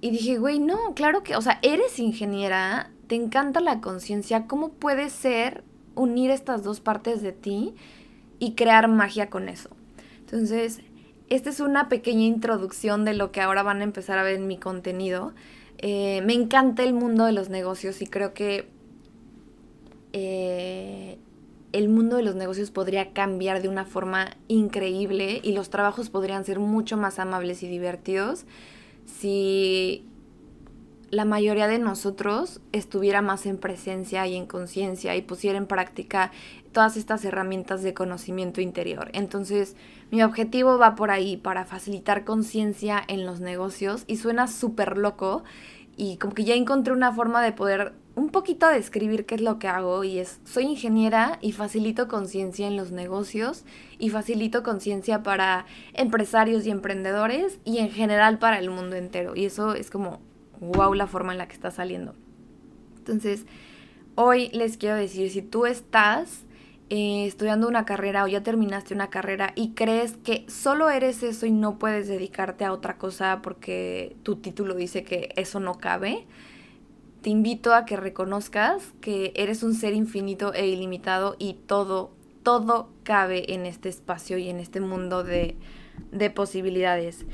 Y 0.00 0.10
dije, 0.10 0.36
güey, 0.38 0.58
no, 0.58 0.94
claro 0.94 1.22
que, 1.22 1.36
o 1.36 1.40
sea, 1.40 1.58
eres 1.62 1.98
ingeniera, 1.98 2.90
te 3.06 3.14
encanta 3.14 3.60
la 3.60 3.80
conciencia, 3.80 4.46
¿cómo 4.46 4.70
puede 4.70 5.10
ser 5.10 5.64
unir 5.94 6.30
estas 6.30 6.64
dos 6.64 6.80
partes 6.80 7.22
de 7.22 7.32
ti 7.32 7.74
y 8.38 8.54
crear 8.54 8.88
magia 8.88 9.30
con 9.30 9.48
eso? 9.48 9.70
Entonces, 10.20 10.80
esta 11.34 11.48
es 11.48 11.60
una 11.60 11.88
pequeña 11.88 12.24
introducción 12.24 13.06
de 13.06 13.14
lo 13.14 13.32
que 13.32 13.40
ahora 13.40 13.62
van 13.62 13.80
a 13.80 13.84
empezar 13.84 14.18
a 14.18 14.22
ver 14.22 14.34
en 14.34 14.46
mi 14.46 14.58
contenido. 14.58 15.32
Eh, 15.78 16.20
me 16.26 16.34
encanta 16.34 16.82
el 16.82 16.92
mundo 16.92 17.24
de 17.24 17.32
los 17.32 17.48
negocios 17.48 18.02
y 18.02 18.06
creo 18.06 18.34
que 18.34 18.68
eh, 20.12 21.16
el 21.72 21.88
mundo 21.88 22.16
de 22.16 22.22
los 22.22 22.34
negocios 22.34 22.70
podría 22.70 23.14
cambiar 23.14 23.62
de 23.62 23.68
una 23.68 23.86
forma 23.86 24.36
increíble 24.48 25.40
y 25.42 25.52
los 25.52 25.70
trabajos 25.70 26.10
podrían 26.10 26.44
ser 26.44 26.58
mucho 26.58 26.98
más 26.98 27.18
amables 27.18 27.62
y 27.62 27.68
divertidos 27.68 28.44
si 29.06 30.04
la 31.10 31.24
mayoría 31.24 31.66
de 31.66 31.78
nosotros 31.78 32.60
estuviera 32.72 33.22
más 33.22 33.46
en 33.46 33.56
presencia 33.56 34.26
y 34.26 34.36
en 34.36 34.46
conciencia 34.46 35.16
y 35.16 35.22
pusiera 35.22 35.56
en 35.56 35.66
práctica 35.66 36.30
todas 36.72 36.98
estas 36.98 37.24
herramientas 37.24 37.82
de 37.82 37.94
conocimiento 37.94 38.60
interior. 38.60 39.10
Entonces, 39.12 39.76
mi 40.12 40.22
objetivo 40.22 40.76
va 40.76 40.94
por 40.94 41.10
ahí, 41.10 41.38
para 41.38 41.64
facilitar 41.64 42.24
conciencia 42.24 43.02
en 43.08 43.24
los 43.24 43.40
negocios 43.40 44.04
y 44.06 44.18
suena 44.18 44.46
súper 44.46 44.98
loco 44.98 45.42
y 45.96 46.18
como 46.18 46.34
que 46.34 46.44
ya 46.44 46.54
encontré 46.54 46.92
una 46.92 47.12
forma 47.12 47.42
de 47.42 47.52
poder 47.52 47.94
un 48.14 48.28
poquito 48.28 48.68
describir 48.68 49.24
qué 49.24 49.36
es 49.36 49.40
lo 49.40 49.58
que 49.58 49.68
hago 49.68 50.04
y 50.04 50.18
es, 50.18 50.38
soy 50.44 50.64
ingeniera 50.64 51.38
y 51.40 51.52
facilito 51.52 52.08
conciencia 52.08 52.66
en 52.66 52.76
los 52.76 52.92
negocios 52.92 53.64
y 53.98 54.10
facilito 54.10 54.62
conciencia 54.62 55.22
para 55.22 55.64
empresarios 55.94 56.66
y 56.66 56.70
emprendedores 56.70 57.58
y 57.64 57.78
en 57.78 57.90
general 57.90 58.38
para 58.38 58.58
el 58.58 58.68
mundo 58.68 58.96
entero. 58.96 59.34
Y 59.34 59.46
eso 59.46 59.74
es 59.74 59.90
como 59.90 60.20
wow 60.60 60.92
la 60.92 61.06
forma 61.06 61.32
en 61.32 61.38
la 61.38 61.48
que 61.48 61.54
está 61.54 61.70
saliendo. 61.70 62.14
Entonces, 62.98 63.46
hoy 64.14 64.50
les 64.50 64.76
quiero 64.76 64.96
decir, 64.96 65.30
si 65.30 65.40
tú 65.40 65.64
estás 65.64 66.44
eh, 66.94 67.24
estudiando 67.24 67.68
una 67.68 67.86
carrera 67.86 68.22
o 68.22 68.28
ya 68.28 68.42
terminaste 68.42 68.92
una 68.92 69.08
carrera 69.08 69.54
y 69.54 69.70
crees 69.70 70.18
que 70.18 70.44
solo 70.46 70.90
eres 70.90 71.22
eso 71.22 71.46
y 71.46 71.50
no 71.50 71.78
puedes 71.78 72.06
dedicarte 72.06 72.66
a 72.66 72.72
otra 72.74 72.98
cosa 72.98 73.40
porque 73.40 74.14
tu 74.22 74.36
título 74.36 74.74
dice 74.74 75.02
que 75.02 75.32
eso 75.36 75.58
no 75.58 75.78
cabe, 75.78 76.26
te 77.22 77.30
invito 77.30 77.72
a 77.74 77.86
que 77.86 77.96
reconozcas 77.96 78.92
que 79.00 79.32
eres 79.36 79.62
un 79.62 79.72
ser 79.72 79.94
infinito 79.94 80.52
e 80.52 80.66
ilimitado 80.66 81.34
y 81.38 81.54
todo, 81.54 82.10
todo 82.42 82.90
cabe 83.04 83.54
en 83.54 83.64
este 83.64 83.88
espacio 83.88 84.36
y 84.36 84.50
en 84.50 84.60
este 84.60 84.80
mundo 84.80 85.24
de, 85.24 85.56
de 86.10 86.28
posibilidades. 86.28 87.24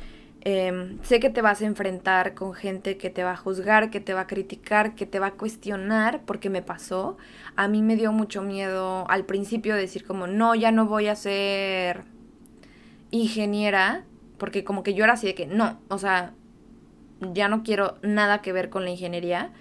Em, 0.43 1.03
sé 1.03 1.19
que 1.19 1.31
te 1.31 1.43
vas 1.43 1.63
a 1.63 1.67
enfrentar 1.67 2.35
con 2.35 2.55
gente 2.55 2.97
que 2.97 3.11
te 3.11 3.25
va 3.25 3.33
a 3.33 3.37
juzgar, 3.37 3.91
que 3.91 4.01
te 4.01 4.15
va 4.15 4.23
a 4.23 4.27
criticar, 4.29 4.95
que 4.95 5.05
te 5.05 5.19
va 5.19 5.29
a 5.29 5.33
cuestionar, 5.33 6.23
porque 6.25 6.49
me 6.49 6.63
pasó. 6.63 7.17
A 7.57 7.69
mí 7.69 7.83
me 7.83 7.97
dio 7.97 8.13
mucho 8.13 8.43
miedo 8.43 9.09
al 9.11 9.25
principio 9.25 9.75
decir 9.75 10.05
como, 10.07 10.27
no, 10.27 10.55
ya 10.55 10.71
no 10.71 10.87
voy 10.87 11.09
a 11.09 11.17
ser 11.17 12.05
ingeniera, 13.11 14.05
porque 14.39 14.65
como 14.65 14.83
que 14.83 14.95
yo 14.95 15.05
era 15.05 15.15
así 15.15 15.27
de 15.27 15.35
que, 15.35 15.47
no, 15.47 15.81
o 15.89 15.99
sea, 15.99 16.35
ya 17.21 17.49
no 17.49 17.63
quiero 17.65 17.97
nada 18.03 18.41
que 18.41 18.53
ver 18.53 18.71
con 18.71 18.85
la 18.85 18.91
ingeniería. 18.91 19.53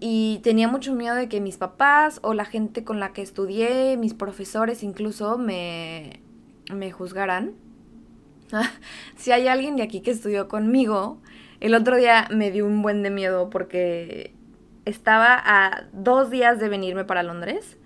Y 0.00 0.40
tenía 0.42 0.68
mucho 0.68 0.94
miedo 0.94 1.14
de 1.16 1.28
que 1.28 1.40
mis 1.40 1.56
papás 1.58 2.20
o 2.22 2.34
la 2.34 2.44
gente 2.44 2.84
con 2.84 3.00
la 3.00 3.12
que 3.12 3.22
estudié, 3.22 3.96
mis 3.96 4.14
profesores 4.14 4.82
incluso, 4.82 5.38
me, 5.38 6.20
me 6.72 6.92
juzgaran 6.92 7.54
si 9.16 9.32
hay 9.32 9.48
alguien 9.48 9.76
de 9.76 9.82
aquí 9.82 10.00
que 10.00 10.10
estudió 10.10 10.48
conmigo, 10.48 11.20
el 11.60 11.74
otro 11.74 11.96
día 11.96 12.26
me 12.30 12.50
dio 12.50 12.66
un 12.66 12.82
buen 12.82 13.02
de 13.02 13.10
miedo 13.10 13.50
porque 13.50 14.34
estaba 14.84 15.40
a 15.44 15.84
dos 15.92 16.30
días 16.30 16.58
de 16.58 16.68
venirme 16.68 17.04
para 17.04 17.22
Londres 17.22 17.78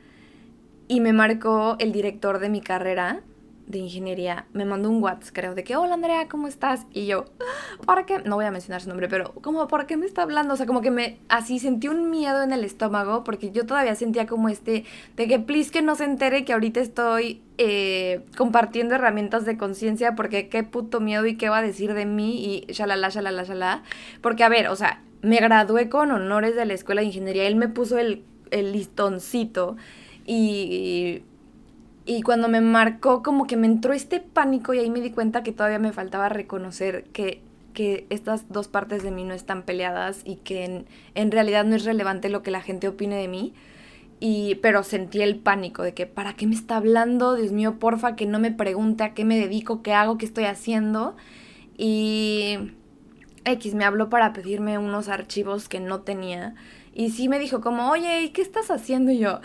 y 0.89 1.01
me 1.01 1.13
marcó 1.13 1.77
el 1.79 1.93
director 1.93 2.39
de 2.39 2.49
mi 2.49 2.61
carrera 2.61 3.21
de 3.67 3.79
ingeniería 3.79 4.47
me 4.53 4.65
mandó 4.65 4.89
un 4.89 5.03
WhatsApp, 5.03 5.35
creo, 5.35 5.55
de 5.55 5.65
que, 5.65 5.77
hola 5.77 5.95
Andrea, 5.95 6.29
¿cómo 6.29 6.47
estás? 6.47 6.87
Y 6.93 7.07
yo, 7.07 7.25
¿para 7.85 8.07
qué? 8.07 8.21
No 8.21 8.37
voy 8.37 8.45
a 8.45 8.51
mencionar 8.51 8.81
su 8.81 8.89
nombre, 8.89 9.09
pero 9.09 9.33
como, 9.43 9.67
¿por 9.67 9.87
qué 9.87 9.97
me 9.97 10.07
está 10.07 10.23
hablando? 10.23 10.55
O 10.55 10.57
sea, 10.57 10.67
como 10.67 10.81
que 10.81 10.91
me, 10.91 11.19
así 11.29 11.59
sentí 11.59 11.89
un 11.89 12.11
miedo 12.11 12.43
en 12.43 12.53
el 12.53 12.65
estómago, 12.65 13.25
porque 13.25 13.51
yo 13.51 13.67
todavía 13.67 13.95
sentía 13.95 14.27
como 14.27 14.49
este, 14.49 14.85
de 15.17 15.29
que, 15.29 15.39
please, 15.39 15.71
que 15.71 15.83
no 15.83 15.97
se 15.97 16.05
entere 16.05 16.45
que 16.45 16.53
ahorita 16.53 16.81
estoy 16.81 17.43
eh, 17.59 18.25
compartiendo 18.37 18.95
herramientas 18.95 19.45
de 19.45 19.57
conciencia, 19.57 20.15
porque 20.15 20.49
qué 20.49 20.63
puto 20.63 21.01
miedo 21.01 21.27
y 21.27 21.37
qué 21.37 21.49
va 21.49 21.59
a 21.59 21.63
decir 21.63 21.95
de 21.95 22.07
mí 22.07 22.65
y 22.69 22.73
shalala, 22.73 23.09
shalala, 23.09 23.43
shalala. 23.43 23.83
Porque, 24.21 24.45
a 24.45 24.49
ver, 24.49 24.69
o 24.69 24.77
sea, 24.77 25.03
me 25.23 25.39
gradué 25.39 25.89
con 25.89 26.13
honores 26.13 26.55
de 26.55 26.67
la 26.67 26.75
escuela 26.75 27.01
de 27.01 27.09
ingeniería, 27.09 27.47
él 27.47 27.57
me 27.57 27.69
puso 27.69 27.99
el, 27.99 28.23
el 28.53 28.73
listoncito 28.73 29.77
y 30.25 31.23
cuando 32.23 32.49
me 32.49 32.61
marcó, 32.61 33.23
como 33.23 33.47
que 33.47 33.57
me 33.57 33.67
entró 33.67 33.93
este 33.93 34.21
pánico 34.21 34.73
y 34.73 34.79
ahí 34.79 34.91
me 34.91 35.01
di 35.01 35.11
cuenta 35.11 35.43
que 35.43 35.53
todavía 35.53 35.81
me 35.81 35.93
faltaba 35.93 36.29
reconocer 36.29 37.05
que, 37.13 37.43
que 37.75 38.07
estas 38.11 38.49
dos 38.49 38.69
partes 38.69 39.03
de 39.03 39.11
mí 39.11 39.25
no 39.25 39.35
están 39.35 39.65
peleadas 39.65 40.23
y 40.25 40.37
que 40.37 40.65
en, 40.65 40.87
en, 41.15 41.33
realidad 41.33 41.65
no 41.65 41.75
es 41.75 41.85
relevante 41.85 42.29
lo 42.29 42.43
que 42.43 42.53
la 42.53 42.63
gente 42.63 42.87
opine 42.89 43.17
de 43.17 43.29
mí. 43.29 43.55
Y, 44.19 44.55
pero 44.57 44.83
sentí 44.83 45.21
el 45.21 45.37
pánico 45.37 45.83
de 45.83 45.95
que, 45.95 46.07
¿para 46.07 46.35
qué 46.35 46.47
me 46.47 46.55
está 46.55 46.77
hablando? 46.77 47.35
Dios 47.35 47.53
mío, 47.53 47.79
porfa, 47.79 48.17
que 48.17 48.25
no 48.25 48.39
me 48.39 48.51
pregunte 48.51 49.05
a 49.05 49.13
qué 49.13 49.25
me 49.25 49.39
dedico, 49.39 49.83
qué 49.83 49.93
hago, 49.93 50.17
qué 50.17 50.27
estoy 50.27 50.45
haciendo. 50.45 51.17
Y 51.77 52.57
X 53.45 53.75
me 53.75 53.85
habló 53.85 54.09
para 54.09 54.33
pedirme 54.33 54.79
unos 54.79 55.09
archivos 55.09 55.69
que 55.69 55.81
no 55.81 56.01
tenía. 56.01 56.55
Y 56.95 57.11
sí 57.11 57.29
me 57.29 57.39
dijo 57.39 57.61
como, 57.61 57.91
oye, 57.91 58.23
¿y 58.23 58.31
qué 58.31 58.41
estás 58.41 58.71
haciendo? 58.71 59.13
Y 59.13 59.19
yo, 59.19 59.41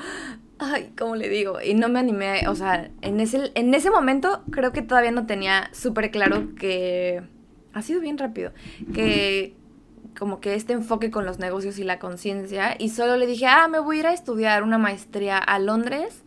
ay, 0.62 0.94
¿cómo 0.98 1.16
le 1.16 1.28
digo? 1.28 1.62
Y 1.62 1.74
no 1.74 1.90
me 1.90 2.00
animé, 2.00 2.48
o 2.48 2.56
sea, 2.56 2.90
en 3.02 3.20
ese, 3.20 3.52
en 3.56 3.74
ese 3.74 3.90
momento 3.90 4.44
creo 4.52 4.72
que 4.72 4.82
todavía 4.82 5.12
no 5.12 5.26
tenía 5.26 5.70
súper 5.74 6.12
claro 6.12 6.56
que... 6.56 7.24
Ha 7.74 7.82
sido 7.82 8.02
bien 8.02 8.18
rápido. 8.18 8.52
Que 8.94 9.56
como 10.18 10.42
que 10.42 10.56
este 10.56 10.74
enfoque 10.74 11.10
con 11.10 11.26
los 11.26 11.40
negocios 11.40 11.80
y 11.80 11.84
la 11.84 12.00
conciencia. 12.00 12.76
Y 12.78 12.90
solo 12.90 13.16
le 13.16 13.26
dije, 13.28 13.48
ah, 13.48 13.68
me 13.70 13.80
voy 13.80 13.98
a 13.98 14.00
ir 14.02 14.08
a 14.08 14.14
estudiar 14.14 14.64
una 14.64 14.78
maestría 14.78 15.38
a 15.38 15.58
Londres. 15.58 16.24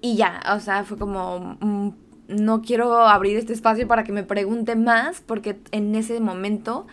Y 0.00 0.16
ya, 0.16 0.40
o 0.54 0.60
sea, 0.60 0.84
fue 0.84 0.96
como, 0.96 1.58
mm, 1.60 1.90
no 2.28 2.62
quiero 2.62 3.06
abrir 3.06 3.36
este 3.36 3.52
espacio 3.52 3.86
para 3.86 4.04
que 4.04 4.12
me 4.12 4.22
pregunte 4.22 4.74
más, 4.74 5.20
porque 5.20 5.60
en 5.70 5.94
ese 5.94 6.18
momento 6.20 6.86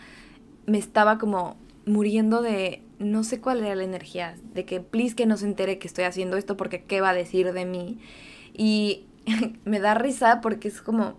me 0.66 0.78
estaba 0.78 1.18
como 1.18 1.56
muriendo 1.86 2.42
de 2.42 2.82
no 3.02 3.24
sé 3.24 3.40
cuál 3.40 3.64
era 3.64 3.74
la 3.74 3.84
energía, 3.84 4.36
de 4.54 4.64
que 4.64 4.80
please 4.80 5.14
que 5.14 5.26
no 5.26 5.36
se 5.36 5.46
entere 5.46 5.78
que 5.78 5.88
estoy 5.88 6.04
haciendo 6.04 6.36
esto 6.36 6.56
porque 6.56 6.84
qué 6.84 7.00
va 7.00 7.10
a 7.10 7.14
decir 7.14 7.52
de 7.52 7.64
mí. 7.64 7.98
Y 8.54 9.06
me 9.64 9.80
da 9.80 9.94
risa 9.94 10.40
porque 10.40 10.68
es 10.68 10.82
como, 10.82 11.14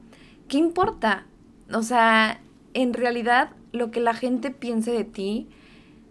¿qué 0.48 0.58
importa? 0.58 1.26
O 1.72 1.84
sea, 1.84 2.42
en 2.74 2.94
realidad 2.94 3.52
lo 3.72 3.92
que 3.92 4.00
la 4.00 4.14
gente 4.14 4.52
piense 4.52 4.92
de 4.92 5.04
ti, 5.04 5.48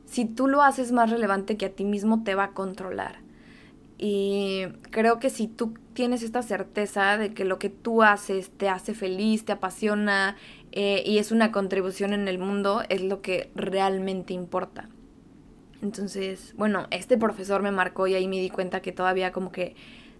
si 0.07 0.25
tú 0.25 0.49
lo 0.49 0.63
haces 0.63 0.93
más 0.93 1.11
relevante 1.11 1.57
que 1.57 1.67
a 1.67 1.73
ti 1.73 1.85
mismo, 1.85 2.23
te 2.23 2.35
va 2.35 2.45
a 2.45 2.51
controlar. 2.53 3.21
Y 3.99 4.65
creo 4.91 5.21
que 5.21 5.31
si 5.31 5.47
tú 5.47 5.75
tienes 5.95 6.23
esta 6.23 6.43
certeza 6.43 7.17
de 7.17 7.33
que 7.35 7.45
lo 7.45 7.61
que 7.61 7.69
tú 7.69 8.03
haces 8.03 8.51
te 8.51 8.69
hace 8.69 8.95
feliz, 8.95 9.45
te 9.45 9.53
apasiona 9.53 10.37
eh, 10.73 11.05
y 11.07 11.19
es 11.19 11.31
una 11.31 11.53
contribución 11.53 12.13
en 12.13 12.27
el 12.27 12.39
mundo, 12.39 12.83
es 12.89 13.03
lo 13.03 13.23
que 13.23 13.51
realmente 13.55 14.35
importa. 14.35 14.89
Entonces, 15.83 16.55
bueno, 16.57 16.87
este 16.91 17.19
profesor 17.19 17.61
me 17.61 17.73
marcó 17.73 18.07
y 18.07 18.15
ahí 18.15 18.29
me 18.29 18.39
di 18.39 18.51
cuenta 18.51 18.81
que 18.81 18.93
todavía 18.93 19.33
como 19.33 19.51
que 19.51 19.75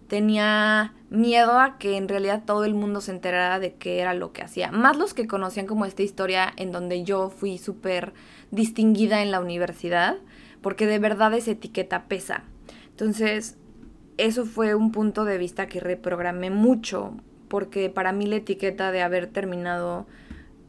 tenía 0.09 0.93
miedo 1.09 1.59
a 1.59 1.79
que 1.79 1.97
en 1.97 2.09
realidad 2.09 2.43
todo 2.45 2.65
el 2.65 2.75
mundo 2.75 3.01
se 3.01 3.13
enterara 3.13 3.61
de 3.61 3.75
qué 3.75 4.01
era 4.01 4.13
lo 4.13 4.33
que 4.33 4.43
hacía. 4.43 4.73
Más 4.73 4.99
los 4.99 5.15
que 5.15 5.27
conocían 5.27 5.67
como 5.67 5.87
esta 5.87 6.03
historia 6.03 6.53
en 6.57 6.73
donde 6.73 7.05
yo 7.05 7.31
fui 7.31 7.59
súper 7.59 8.13
distinguida 8.51 9.23
en 9.23 9.31
la 9.31 9.41
universidad, 9.41 10.17
porque 10.61 10.87
de 10.87 10.99
verdad 10.99 11.33
esa 11.33 11.53
etiqueta 11.53 12.09
pesa. 12.09 12.43
Entonces, 12.91 13.57
eso 14.19 14.45
fue 14.45 14.75
un 14.75 14.93
punto 14.93 15.25
de 15.25 15.39
vista 15.39 15.67
que 15.67 15.81
reprogramé 15.81 16.51
mucho, 16.51 17.15
porque 17.49 17.89
para 17.89 18.13
mí 18.13 18.27
la 18.27 18.37
etiqueta 18.37 18.93
de 18.93 19.01
haber 19.01 19.29
terminado 19.29 20.07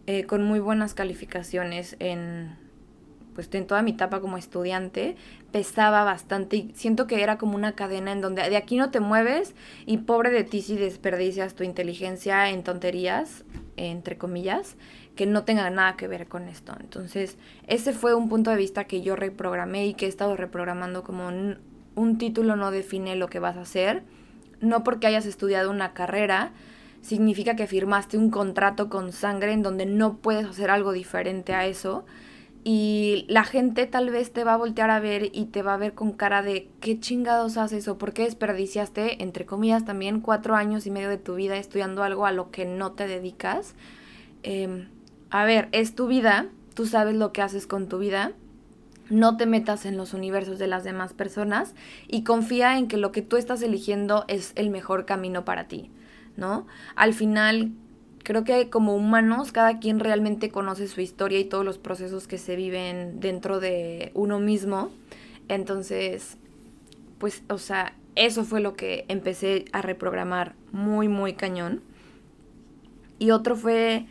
eh, 0.05 0.23
con 0.23 0.43
muy 0.43 0.59
buenas 0.59 0.93
calificaciones 0.93 1.95
en 1.99 2.62
pues 3.33 3.49
en 3.51 3.67
toda 3.67 3.81
mi 3.81 3.91
etapa 3.91 4.21
como 4.21 4.37
estudiante 4.37 5.15
pesaba 5.51 6.03
bastante 6.03 6.57
y 6.57 6.71
siento 6.73 7.07
que 7.07 7.21
era 7.21 7.37
como 7.37 7.55
una 7.55 7.73
cadena 7.73 8.11
en 8.11 8.21
donde 8.21 8.49
de 8.49 8.57
aquí 8.57 8.77
no 8.77 8.91
te 8.91 8.99
mueves 8.99 9.53
y 9.85 9.97
pobre 9.97 10.31
de 10.31 10.43
ti 10.43 10.61
si 10.61 10.75
desperdicias 10.75 11.53
tu 11.55 11.63
inteligencia 11.63 12.49
en 12.49 12.63
tonterías, 12.63 13.43
entre 13.77 14.17
comillas, 14.17 14.75
que 15.15 15.25
no 15.25 15.43
tengan 15.43 15.75
nada 15.75 15.95
que 15.95 16.07
ver 16.07 16.27
con 16.27 16.47
esto. 16.47 16.75
Entonces, 16.79 17.37
ese 17.67 17.93
fue 17.93 18.15
un 18.15 18.29
punto 18.29 18.49
de 18.49 18.57
vista 18.57 18.85
que 18.85 19.01
yo 19.01 19.15
reprogramé 19.15 19.85
y 19.87 19.93
que 19.93 20.05
he 20.05 20.09
estado 20.09 20.35
reprogramando 20.35 21.03
como 21.03 21.27
un 21.27 22.17
título 22.17 22.55
no 22.55 22.71
define 22.71 23.15
lo 23.15 23.27
que 23.27 23.39
vas 23.39 23.57
a 23.57 23.61
hacer, 23.61 24.03
no 24.59 24.83
porque 24.83 25.07
hayas 25.07 25.25
estudiado 25.25 25.69
una 25.69 25.93
carrera, 25.93 26.51
significa 27.01 27.55
que 27.55 27.67
firmaste 27.67 28.17
un 28.17 28.31
contrato 28.31 28.89
con 28.89 29.11
sangre 29.11 29.51
en 29.51 29.61
donde 29.61 29.85
no 29.85 30.17
puedes 30.17 30.47
hacer 30.47 30.71
algo 30.71 30.93
diferente 30.93 31.53
a 31.53 31.65
eso 31.67 32.05
y 32.63 33.25
la 33.27 33.43
gente 33.43 33.85
tal 33.87 34.09
vez 34.09 34.31
te 34.31 34.45
va 34.45 34.53
a 34.53 34.57
voltear 34.57 34.89
a 34.89 35.01
ver 35.01 35.29
y 35.33 35.45
te 35.45 35.61
va 35.61 35.73
a 35.73 35.77
ver 35.77 35.93
con 35.93 36.13
cara 36.13 36.41
de 36.41 36.69
qué 36.79 36.97
chingados 36.97 37.57
haces 37.57 37.87
o 37.89 37.97
por 37.97 38.13
qué 38.13 38.23
desperdiciaste, 38.23 39.21
entre 39.21 39.45
comillas, 39.45 39.83
también 39.83 40.21
cuatro 40.21 40.55
años 40.55 40.87
y 40.87 40.91
medio 40.91 41.09
de 41.09 41.17
tu 41.17 41.35
vida 41.35 41.57
estudiando 41.57 42.03
algo 42.03 42.25
a 42.25 42.31
lo 42.31 42.51
que 42.51 42.65
no 42.65 42.93
te 42.93 43.05
dedicas. 43.05 43.75
Em, 44.43 44.87
a 45.29 45.43
ver, 45.43 45.67
es 45.73 45.93
tu 45.93 46.07
vida, 46.07 46.47
tú 46.73 46.85
sabes 46.85 47.15
lo 47.15 47.33
que 47.33 47.41
haces 47.41 47.67
con 47.67 47.89
tu 47.89 47.97
vida, 47.97 48.31
no 49.09 49.35
te 49.35 49.45
metas 49.45 49.85
en 49.85 49.97
los 49.97 50.13
universos 50.13 50.57
de 50.57 50.67
las 50.67 50.85
demás 50.85 51.13
personas 51.13 51.75
y 52.07 52.23
confía 52.23 52.77
en 52.77 52.87
que 52.87 52.95
lo 52.95 53.11
que 53.11 53.21
tú 53.21 53.35
estás 53.35 53.61
eligiendo 53.61 54.23
es 54.29 54.53
el 54.55 54.69
mejor 54.69 55.05
camino 55.05 55.43
para 55.43 55.67
ti, 55.67 55.91
¿no? 56.37 56.65
Al 56.95 57.13
final 57.13 57.73
creo 58.23 58.43
que 58.43 58.69
como 58.69 58.95
humanos 58.95 59.51
cada 59.51 59.79
quien 59.79 59.99
realmente 59.99 60.49
conoce 60.49 60.87
su 60.87 61.01
historia 61.01 61.39
y 61.39 61.45
todos 61.45 61.65
los 61.65 61.77
procesos 61.77 62.27
que 62.27 62.37
se 62.37 62.55
viven 62.55 63.19
dentro 63.19 63.59
de 63.59 64.11
uno 64.13 64.39
mismo. 64.39 64.91
Entonces, 65.49 66.37
pues, 67.19 67.43
o 67.49 67.57
sea, 67.57 67.95
eso 68.15 68.45
fue 68.45 68.61
lo 68.61 68.75
que 68.75 69.05
empecé 69.07 69.65
a 69.73 69.81
reprogramar 69.81 70.55
muy, 70.71 71.07
muy 71.07 71.33
cañón. 71.33 71.81
Y 73.19 73.31
otro 73.31 73.55
fue 73.55 74.07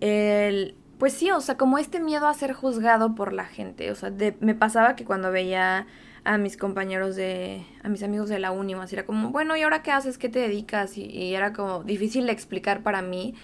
el, 0.00 0.74
pues 0.98 1.14
sí, 1.14 1.30
o 1.30 1.40
sea, 1.40 1.56
como 1.56 1.78
este 1.78 2.00
miedo 2.00 2.26
a 2.26 2.34
ser 2.34 2.52
juzgado 2.52 3.14
por 3.14 3.32
la 3.32 3.46
gente. 3.46 3.90
O 3.90 3.94
sea, 3.94 4.12
me 4.40 4.54
pasaba 4.54 4.96
que 4.96 5.04
cuando 5.04 5.30
veía 5.30 5.86
a 6.24 6.38
mis 6.38 6.56
compañeros 6.56 7.16
de, 7.16 7.64
a 7.82 7.88
mis 7.88 8.02
amigos 8.02 8.28
de 8.30 8.38
la 8.38 8.50
uni, 8.50 8.74
más 8.74 8.92
era 8.92 9.04
como, 9.04 9.30
bueno, 9.30 9.56
¿y 9.56 9.62
ahora 9.62 9.82
qué 9.82 9.92
haces? 9.92 10.16
¿Qué 10.16 10.28
te 10.28 10.38
dedicas? 10.38 10.96
Y, 10.96 11.34
era 11.34 11.52
como 11.52 11.84
difícil 11.84 12.26
de 12.26 12.32
explicar 12.32 12.82
para 12.82 13.02
mí 13.02 13.34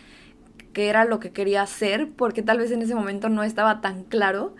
qué 0.72 0.88
era 0.88 1.04
lo 1.04 1.20
que 1.20 1.30
quería 1.32 1.62
hacer, 1.62 2.10
porque 2.16 2.42
tal 2.42 2.58
vez 2.58 2.70
en 2.70 2.82
ese 2.82 2.94
momento 2.94 3.28
no 3.28 3.42
estaba 3.42 3.80
tan 3.80 4.04
claro. 4.04 4.54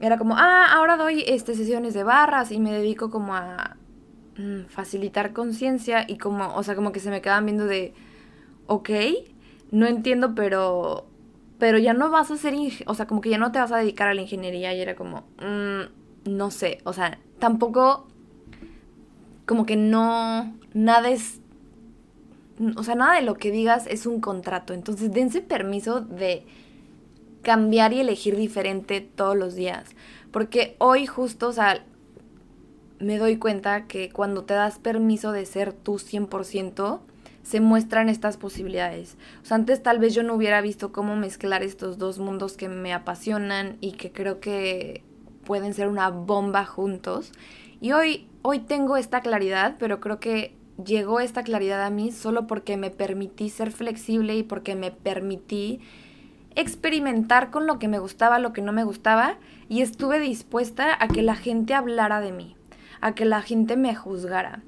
era 0.00 0.18
como, 0.18 0.36
ah, 0.36 0.66
ahora 0.72 0.96
doy 0.96 1.24
este, 1.26 1.54
sesiones 1.54 1.94
de 1.94 2.04
barras 2.04 2.52
y 2.52 2.60
me 2.60 2.72
dedico 2.72 3.10
como 3.10 3.34
a 3.34 3.76
mm, 4.36 4.66
facilitar 4.68 5.32
conciencia 5.32 6.04
y 6.06 6.18
como, 6.18 6.54
o 6.54 6.62
sea, 6.62 6.74
como 6.74 6.92
que 6.92 7.00
se 7.00 7.10
me 7.10 7.22
quedaban 7.22 7.46
viendo 7.46 7.66
de, 7.66 7.94
ok, 8.66 8.90
no 9.70 9.86
entiendo, 9.86 10.34
pero, 10.34 11.06
pero 11.58 11.78
ya 11.78 11.94
no 11.94 12.10
vas 12.10 12.30
a 12.30 12.36
ser, 12.36 12.54
o 12.86 12.94
sea, 12.94 13.06
como 13.06 13.20
que 13.22 13.30
ya 13.30 13.38
no 13.38 13.52
te 13.52 13.58
vas 13.60 13.72
a 13.72 13.78
dedicar 13.78 14.08
a 14.08 14.14
la 14.14 14.22
ingeniería 14.22 14.74
y 14.74 14.80
era 14.80 14.94
como, 14.94 15.26
mm, 15.40 16.30
no 16.30 16.50
sé, 16.50 16.80
o 16.84 16.92
sea, 16.92 17.18
tampoco, 17.38 18.06
como 19.46 19.66
que 19.66 19.76
no, 19.76 20.54
nada 20.74 21.10
es, 21.10 21.40
o 22.76 22.82
sea, 22.82 22.94
nada 22.94 23.14
de 23.16 23.22
lo 23.22 23.34
que 23.34 23.50
digas 23.50 23.86
es 23.86 24.06
un 24.06 24.20
contrato, 24.20 24.74
entonces 24.74 25.12
dense 25.12 25.40
permiso 25.40 26.00
de 26.00 26.44
cambiar 27.42 27.92
y 27.92 28.00
elegir 28.00 28.36
diferente 28.36 29.00
todos 29.00 29.36
los 29.36 29.54
días. 29.54 29.94
Porque 30.32 30.74
hoy 30.78 31.06
justo, 31.06 31.48
o 31.48 31.52
sea, 31.52 31.84
me 32.98 33.18
doy 33.18 33.36
cuenta 33.36 33.86
que 33.86 34.10
cuando 34.10 34.44
te 34.44 34.54
das 34.54 34.78
permiso 34.78 35.32
de 35.32 35.46
ser 35.46 35.72
tú 35.72 35.94
100%, 35.94 37.00
se 37.42 37.60
muestran 37.60 38.08
estas 38.08 38.36
posibilidades. 38.36 39.16
O 39.42 39.46
sea, 39.46 39.54
antes 39.54 39.80
tal 39.80 40.00
vez 40.00 40.14
yo 40.14 40.24
no 40.24 40.34
hubiera 40.34 40.60
visto 40.60 40.90
cómo 40.90 41.14
mezclar 41.14 41.62
estos 41.62 41.98
dos 41.98 42.18
mundos 42.18 42.56
que 42.56 42.68
me 42.68 42.92
apasionan 42.92 43.76
y 43.80 43.92
que 43.92 44.10
creo 44.10 44.40
que 44.40 45.04
pueden 45.46 45.72
ser 45.72 45.88
una 45.88 46.10
bomba 46.10 46.66
juntos. 46.66 47.32
Y 47.80 47.92
hoy, 47.92 48.28
hoy 48.42 48.58
tengo 48.58 48.98
esta 48.98 49.22
claridad, 49.22 49.76
pero 49.78 50.00
creo 50.00 50.20
que 50.20 50.54
llegó 50.84 51.20
esta 51.20 51.42
claridad 51.42 51.82
a 51.82 51.90
mí 51.90 52.12
solo 52.12 52.46
porque 52.46 52.76
me 52.76 52.90
permití 52.90 53.48
ser 53.48 53.70
flexible 53.70 54.36
y 54.36 54.42
porque 54.42 54.74
me 54.74 54.90
permití 54.90 55.80
experimentar 56.54 57.50
con 57.50 57.66
lo 57.66 57.78
que 57.78 57.88
me 57.88 57.98
gustaba, 57.98 58.38
lo 58.38 58.52
que 58.52 58.62
no 58.62 58.72
me 58.72 58.84
gustaba, 58.84 59.38
y 59.68 59.82
estuve 59.82 60.18
dispuesta 60.18 60.96
a 60.98 61.08
que 61.08 61.22
la 61.22 61.36
gente 61.36 61.74
hablara 61.74 62.20
de 62.20 62.32
mí, 62.32 62.56
a 63.00 63.14
que 63.14 63.24
la 63.24 63.42
gente 63.42 63.76
me 63.76 63.94
juzgara, 63.94 64.62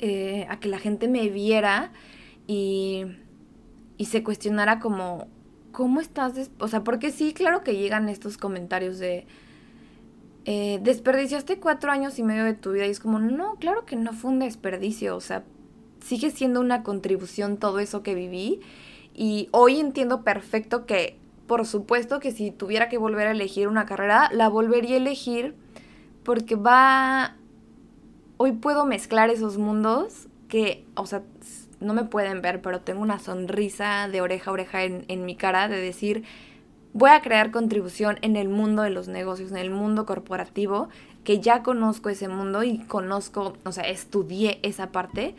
eh, 0.00 0.46
a 0.48 0.60
que 0.60 0.68
la 0.68 0.78
gente 0.78 1.08
me 1.08 1.28
viera 1.28 1.92
y, 2.46 3.04
y 3.96 4.06
se 4.06 4.24
cuestionara 4.24 4.80
como, 4.80 5.28
¿cómo 5.72 6.00
estás? 6.00 6.50
O 6.58 6.66
sea, 6.66 6.82
porque 6.82 7.12
sí, 7.12 7.32
claro 7.32 7.62
que 7.62 7.76
llegan 7.76 8.08
estos 8.08 8.36
comentarios 8.36 8.98
de... 8.98 9.26
Eh, 10.44 10.78
desperdiciaste 10.82 11.58
cuatro 11.58 11.90
años 11.90 12.18
y 12.18 12.22
medio 12.22 12.44
de 12.44 12.54
tu 12.54 12.72
vida 12.72 12.86
y 12.86 12.90
es 12.90 13.00
como, 13.00 13.18
no, 13.18 13.56
claro 13.56 13.84
que 13.84 13.96
no 13.96 14.12
fue 14.12 14.30
un 14.30 14.38
desperdicio, 14.38 15.14
o 15.14 15.20
sea, 15.20 15.44
sigue 16.02 16.30
siendo 16.30 16.60
una 16.60 16.82
contribución 16.82 17.58
todo 17.58 17.80
eso 17.80 18.02
que 18.02 18.14
viví 18.14 18.60
y 19.14 19.48
hoy 19.50 19.80
entiendo 19.80 20.22
perfecto 20.22 20.86
que, 20.86 21.18
por 21.46 21.66
supuesto 21.66 22.20
que 22.20 22.30
si 22.30 22.50
tuviera 22.50 22.88
que 22.88 22.98
volver 22.98 23.26
a 23.26 23.32
elegir 23.32 23.68
una 23.68 23.84
carrera, 23.84 24.30
la 24.32 24.48
volvería 24.48 24.94
a 24.94 24.98
elegir 24.98 25.54
porque 26.22 26.54
va... 26.56 27.36
Hoy 28.36 28.52
puedo 28.52 28.84
mezclar 28.84 29.30
esos 29.30 29.58
mundos 29.58 30.28
que, 30.48 30.84
o 30.94 31.06
sea, 31.06 31.22
no 31.80 31.94
me 31.94 32.04
pueden 32.04 32.40
ver, 32.42 32.62
pero 32.62 32.80
tengo 32.80 33.02
una 33.02 33.18
sonrisa 33.18 34.08
de 34.08 34.20
oreja 34.20 34.50
a 34.50 34.54
oreja 34.54 34.84
en, 34.84 35.04
en 35.08 35.24
mi 35.24 35.34
cara 35.34 35.68
de 35.68 35.80
decir, 35.80 36.24
voy 36.92 37.10
a 37.10 37.20
crear 37.20 37.50
contribución 37.50 38.18
en 38.22 38.36
el 38.36 38.48
mundo 38.48 38.82
de 38.82 38.90
los 38.90 39.08
negocios, 39.08 39.50
en 39.50 39.58
el 39.58 39.70
mundo 39.70 40.06
corporativo, 40.06 40.88
que 41.24 41.40
ya 41.40 41.62
conozco 41.62 42.08
ese 42.08 42.28
mundo 42.28 42.62
y 42.62 42.78
conozco, 42.78 43.54
o 43.64 43.72
sea, 43.72 43.84
estudié 43.84 44.60
esa 44.62 44.92
parte 44.92 45.34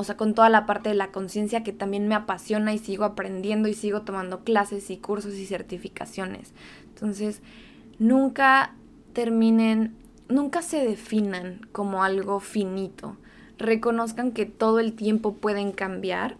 o 0.00 0.04
sea, 0.04 0.16
con 0.16 0.32
toda 0.32 0.48
la 0.48 0.64
parte 0.64 0.90
de 0.90 0.94
la 0.94 1.10
conciencia 1.10 1.64
que 1.64 1.72
también 1.72 2.06
me 2.06 2.14
apasiona 2.14 2.72
y 2.72 2.78
sigo 2.78 3.02
aprendiendo 3.04 3.66
y 3.66 3.74
sigo 3.74 4.02
tomando 4.02 4.44
clases 4.44 4.90
y 4.90 4.96
cursos 4.96 5.34
y 5.34 5.44
certificaciones. 5.44 6.52
Entonces, 6.90 7.42
nunca 7.98 8.76
terminen, 9.12 9.96
nunca 10.28 10.62
se 10.62 10.86
definan 10.86 11.66
como 11.72 12.04
algo 12.04 12.38
finito. 12.38 13.16
Reconozcan 13.58 14.30
que 14.30 14.46
todo 14.46 14.78
el 14.78 14.92
tiempo 14.92 15.34
pueden 15.34 15.72
cambiar 15.72 16.36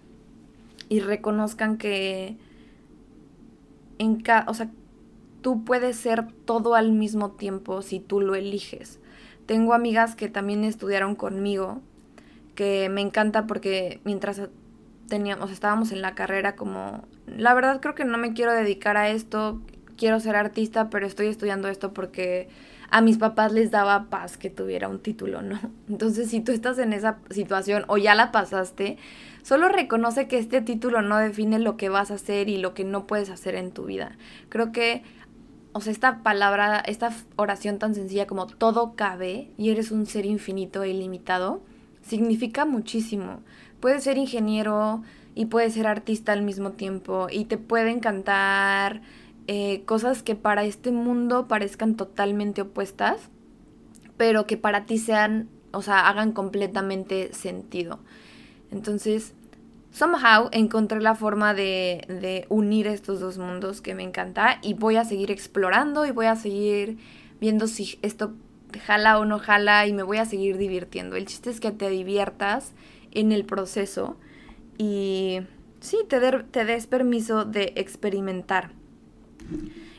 y 0.89 1.01
reconozcan 1.01 1.79
que 1.79 2.37
en 3.99 4.23
o 4.47 4.55
sea, 4.55 4.71
tú 5.41 5.65
puedes 5.65 5.97
ser 5.97 6.27
todo 6.45 6.75
al 6.75 6.93
mismo 6.93 7.33
tiempo 7.33 7.83
si 7.83 8.01
tú 8.01 8.21
lo 8.21 8.35
eliges. 8.35 9.01
Tengo 9.47 9.75
amigas 9.75 10.15
que 10.15 10.29
también 10.29 10.65
estudiaron 10.65 11.15
conmigo 11.15 11.81
que 12.55 12.89
me 12.89 13.01
encanta 13.01 13.47
porque 13.47 14.01
mientras 14.05 14.43
teníamos, 15.09 15.51
estábamos 15.51 15.93
en 15.93 16.03
la 16.03 16.15
carrera 16.15 16.57
como, 16.57 17.07
la 17.27 17.55
verdad 17.55 17.81
creo 17.81 17.95
que 17.95 18.05
no 18.05 18.19
me 18.19 18.35
quiero 18.35 18.53
dedicar 18.53 18.97
a 18.97 19.09
esto, 19.09 19.61
quiero 19.97 20.21
ser 20.21 20.37
artista, 20.37 20.91
pero 20.91 21.07
estoy 21.07 21.29
estudiando 21.29 21.69
esto 21.69 21.93
porque 21.93 22.49
a 22.91 23.01
mis 23.01 23.19
papás 23.19 23.53
les 23.53 23.71
daba 23.71 24.09
paz 24.09 24.37
que 24.37 24.51
tuviera 24.51 24.89
un 24.89 25.01
título, 25.01 25.43
¿no? 25.43 25.59
Entonces, 25.89 26.31
si 26.31 26.41
tú 26.41 26.53
estás 26.53 26.79
en 26.79 26.93
esa 26.93 27.19
situación 27.31 27.85
o 27.89 27.99
ya 27.99 28.15
la 28.15 28.33
pasaste, 28.33 28.97
solo 29.43 29.69
reconoce 29.69 30.29
que 30.29 30.39
este 30.39 30.61
título 30.61 31.03
no 31.03 31.19
define 31.19 31.59
lo 31.59 31.77
que 31.77 31.89
vas 31.89 32.11
a 32.11 32.15
hacer 32.15 32.49
y 32.49 32.59
lo 32.59 32.75
que 32.75 32.85
no 32.85 33.07
puedes 33.07 33.31
hacer 33.31 33.55
en 33.55 33.73
tu 33.73 33.85
vida. 33.85 34.17
Creo 34.49 34.73
que, 34.73 35.03
o 35.73 35.81
sea, 35.81 35.93
esta 35.93 36.23
palabra, 36.23 36.81
esta 36.81 37.11
oración 37.37 37.79
tan 37.79 37.95
sencilla 37.95 38.27
como 38.27 38.47
todo 38.47 38.95
cabe 38.97 39.51
y 39.59 39.71
eres 39.71 39.91
un 39.91 40.07
ser 40.07 40.25
infinito 40.27 40.83
e 40.83 40.91
ilimitado, 40.91 41.63
significa 42.03 42.65
muchísimo. 42.65 43.41
Puedes 43.81 44.05
ser 44.05 44.17
ingeniero 44.17 45.03
y 45.35 45.47
puedes 45.47 45.75
ser 45.75 45.87
artista 45.87 46.33
al 46.33 46.43
mismo 46.43 46.73
tiempo 46.73 47.29
y 47.31 47.45
te 47.45 47.59
puede 47.59 47.91
encantar 47.91 49.03
eh, 49.49 49.83
cosas 49.87 50.23
que 50.23 50.35
para 50.35 50.65
este 50.65 50.93
mundo 50.93 51.49
parezcan 51.49 51.97
totalmente 51.97 52.61
opuestas, 52.61 53.31
pero 54.19 54.47
que 54.47 54.59
para 54.59 54.85
ti 54.85 54.99
sean, 54.99 55.49
o 55.73 55.81
sea, 55.81 56.07
hagan 56.07 56.33
completamente 56.33 57.33
sentido. 57.33 57.99
Entonces, 58.71 59.33
somehow 59.91 60.51
encontré 60.53 61.01
la 61.01 61.15
forma 61.15 61.55
de, 61.55 62.05
de 62.09 62.45
unir 62.51 62.87
estos 62.87 63.21
dos 63.21 63.39
mundos 63.39 63.81
que 63.81 63.95
me 63.95 64.03
encanta 64.03 64.59
y 64.61 64.75
voy 64.75 64.97
a 64.97 65.07
seguir 65.07 65.31
explorando 65.31 66.05
y 66.05 66.11
voy 66.11 66.27
a 66.27 66.37
seguir 66.37 66.99
viendo 67.41 67.69
si 67.69 67.99
esto 68.03 68.35
jala 68.85 69.19
o 69.19 69.25
no 69.25 69.39
jala 69.39 69.87
y 69.87 69.95
me 69.95 70.03
voy 70.03 70.19
a 70.19 70.27
seguir 70.27 70.59
divirtiendo. 70.59 71.17
El 71.17 71.25
chiste 71.25 71.49
es 71.49 71.59
que 71.59 71.71
te 71.71 71.89
diviertas 71.89 72.73
en 73.13 73.33
el 73.33 73.47
proceso 73.47 74.19
y 74.77 75.41
sí, 75.81 75.97
te, 76.07 76.21
te 76.21 76.65
des 76.67 76.87
permiso 76.87 77.47
de 77.47 77.73
experimentar. 77.77 78.78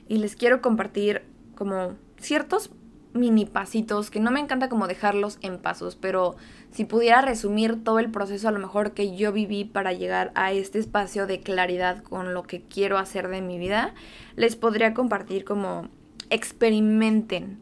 Y 0.07 0.17
les 0.17 0.35
quiero 0.35 0.61
compartir 0.61 1.23
como 1.55 1.95
ciertos 2.19 2.71
mini 3.13 3.45
pasitos 3.45 4.11
que 4.11 4.19
no 4.19 4.31
me 4.31 4.39
encanta 4.39 4.69
como 4.69 4.87
dejarlos 4.87 5.39
en 5.41 5.57
pasos, 5.57 5.95
pero 5.95 6.35
si 6.71 6.85
pudiera 6.85 7.21
resumir 7.21 7.83
todo 7.83 7.99
el 7.99 8.11
proceso 8.11 8.47
a 8.47 8.51
lo 8.51 8.59
mejor 8.59 8.91
que 8.91 9.15
yo 9.15 9.31
viví 9.31 9.65
para 9.65 9.93
llegar 9.93 10.31
a 10.35 10.51
este 10.51 10.79
espacio 10.79 11.25
de 11.25 11.41
claridad 11.41 12.03
con 12.03 12.33
lo 12.33 12.43
que 12.43 12.61
quiero 12.61 12.97
hacer 12.97 13.27
de 13.29 13.41
mi 13.41 13.57
vida, 13.57 13.93
les 14.35 14.55
podría 14.55 14.93
compartir 14.93 15.43
como 15.43 15.89
experimenten 16.29 17.59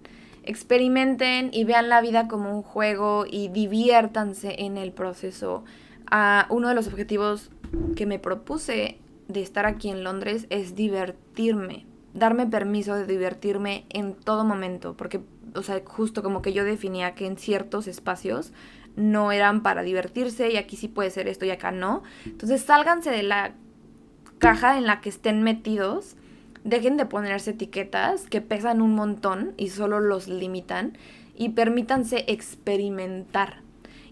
experimenten 0.47 1.49
y 1.51 1.65
vean 1.65 1.89
la 1.89 2.01
vida 2.01 2.27
como 2.29 2.55
un 2.55 2.63
juego 2.63 3.25
y 3.29 3.49
diviértanse 3.49 4.55
en 4.59 4.77
el 4.77 4.93
proceso. 4.93 5.65
Ah, 6.09 6.47
uno 6.49 6.69
de 6.69 6.75
los 6.75 6.87
objetivos 6.87 7.51
que 7.97 8.05
me 8.05 8.17
propuse 8.17 8.97
de 9.27 9.41
estar 9.41 9.65
aquí 9.65 9.89
en 9.89 10.03
Londres 10.03 10.47
es 10.49 10.75
divertirme, 10.75 11.85
darme 12.13 12.47
permiso 12.47 12.95
de 12.95 13.05
divertirme 13.05 13.85
en 13.89 14.13
todo 14.13 14.43
momento, 14.43 14.95
porque, 14.95 15.21
o 15.55 15.63
sea, 15.63 15.81
justo 15.85 16.23
como 16.23 16.41
que 16.41 16.53
yo 16.53 16.63
definía 16.63 17.15
que 17.15 17.25
en 17.25 17.37
ciertos 17.37 17.87
espacios 17.87 18.53
no 18.95 19.31
eran 19.31 19.61
para 19.61 19.83
divertirse 19.83 20.51
y 20.51 20.57
aquí 20.57 20.75
sí 20.75 20.87
puede 20.87 21.11
ser 21.11 21.27
esto 21.27 21.45
y 21.45 21.51
acá 21.51 21.71
no. 21.71 22.03
Entonces 22.25 22.61
sálganse 22.63 23.11
de 23.11 23.23
la 23.23 23.53
caja 24.39 24.77
en 24.77 24.85
la 24.85 25.01
que 25.01 25.09
estén 25.09 25.43
metidos 25.43 26.15
dejen 26.63 26.97
de 26.97 27.05
ponerse 27.05 27.51
etiquetas 27.51 28.27
que 28.27 28.41
pesan 28.41 28.81
un 28.81 28.93
montón 28.93 29.53
y 29.55 29.69
solo 29.69 29.99
los 29.99 30.27
limitan 30.27 30.97
y 31.35 31.49
permítanse 31.49 32.25
experimentar. 32.27 33.61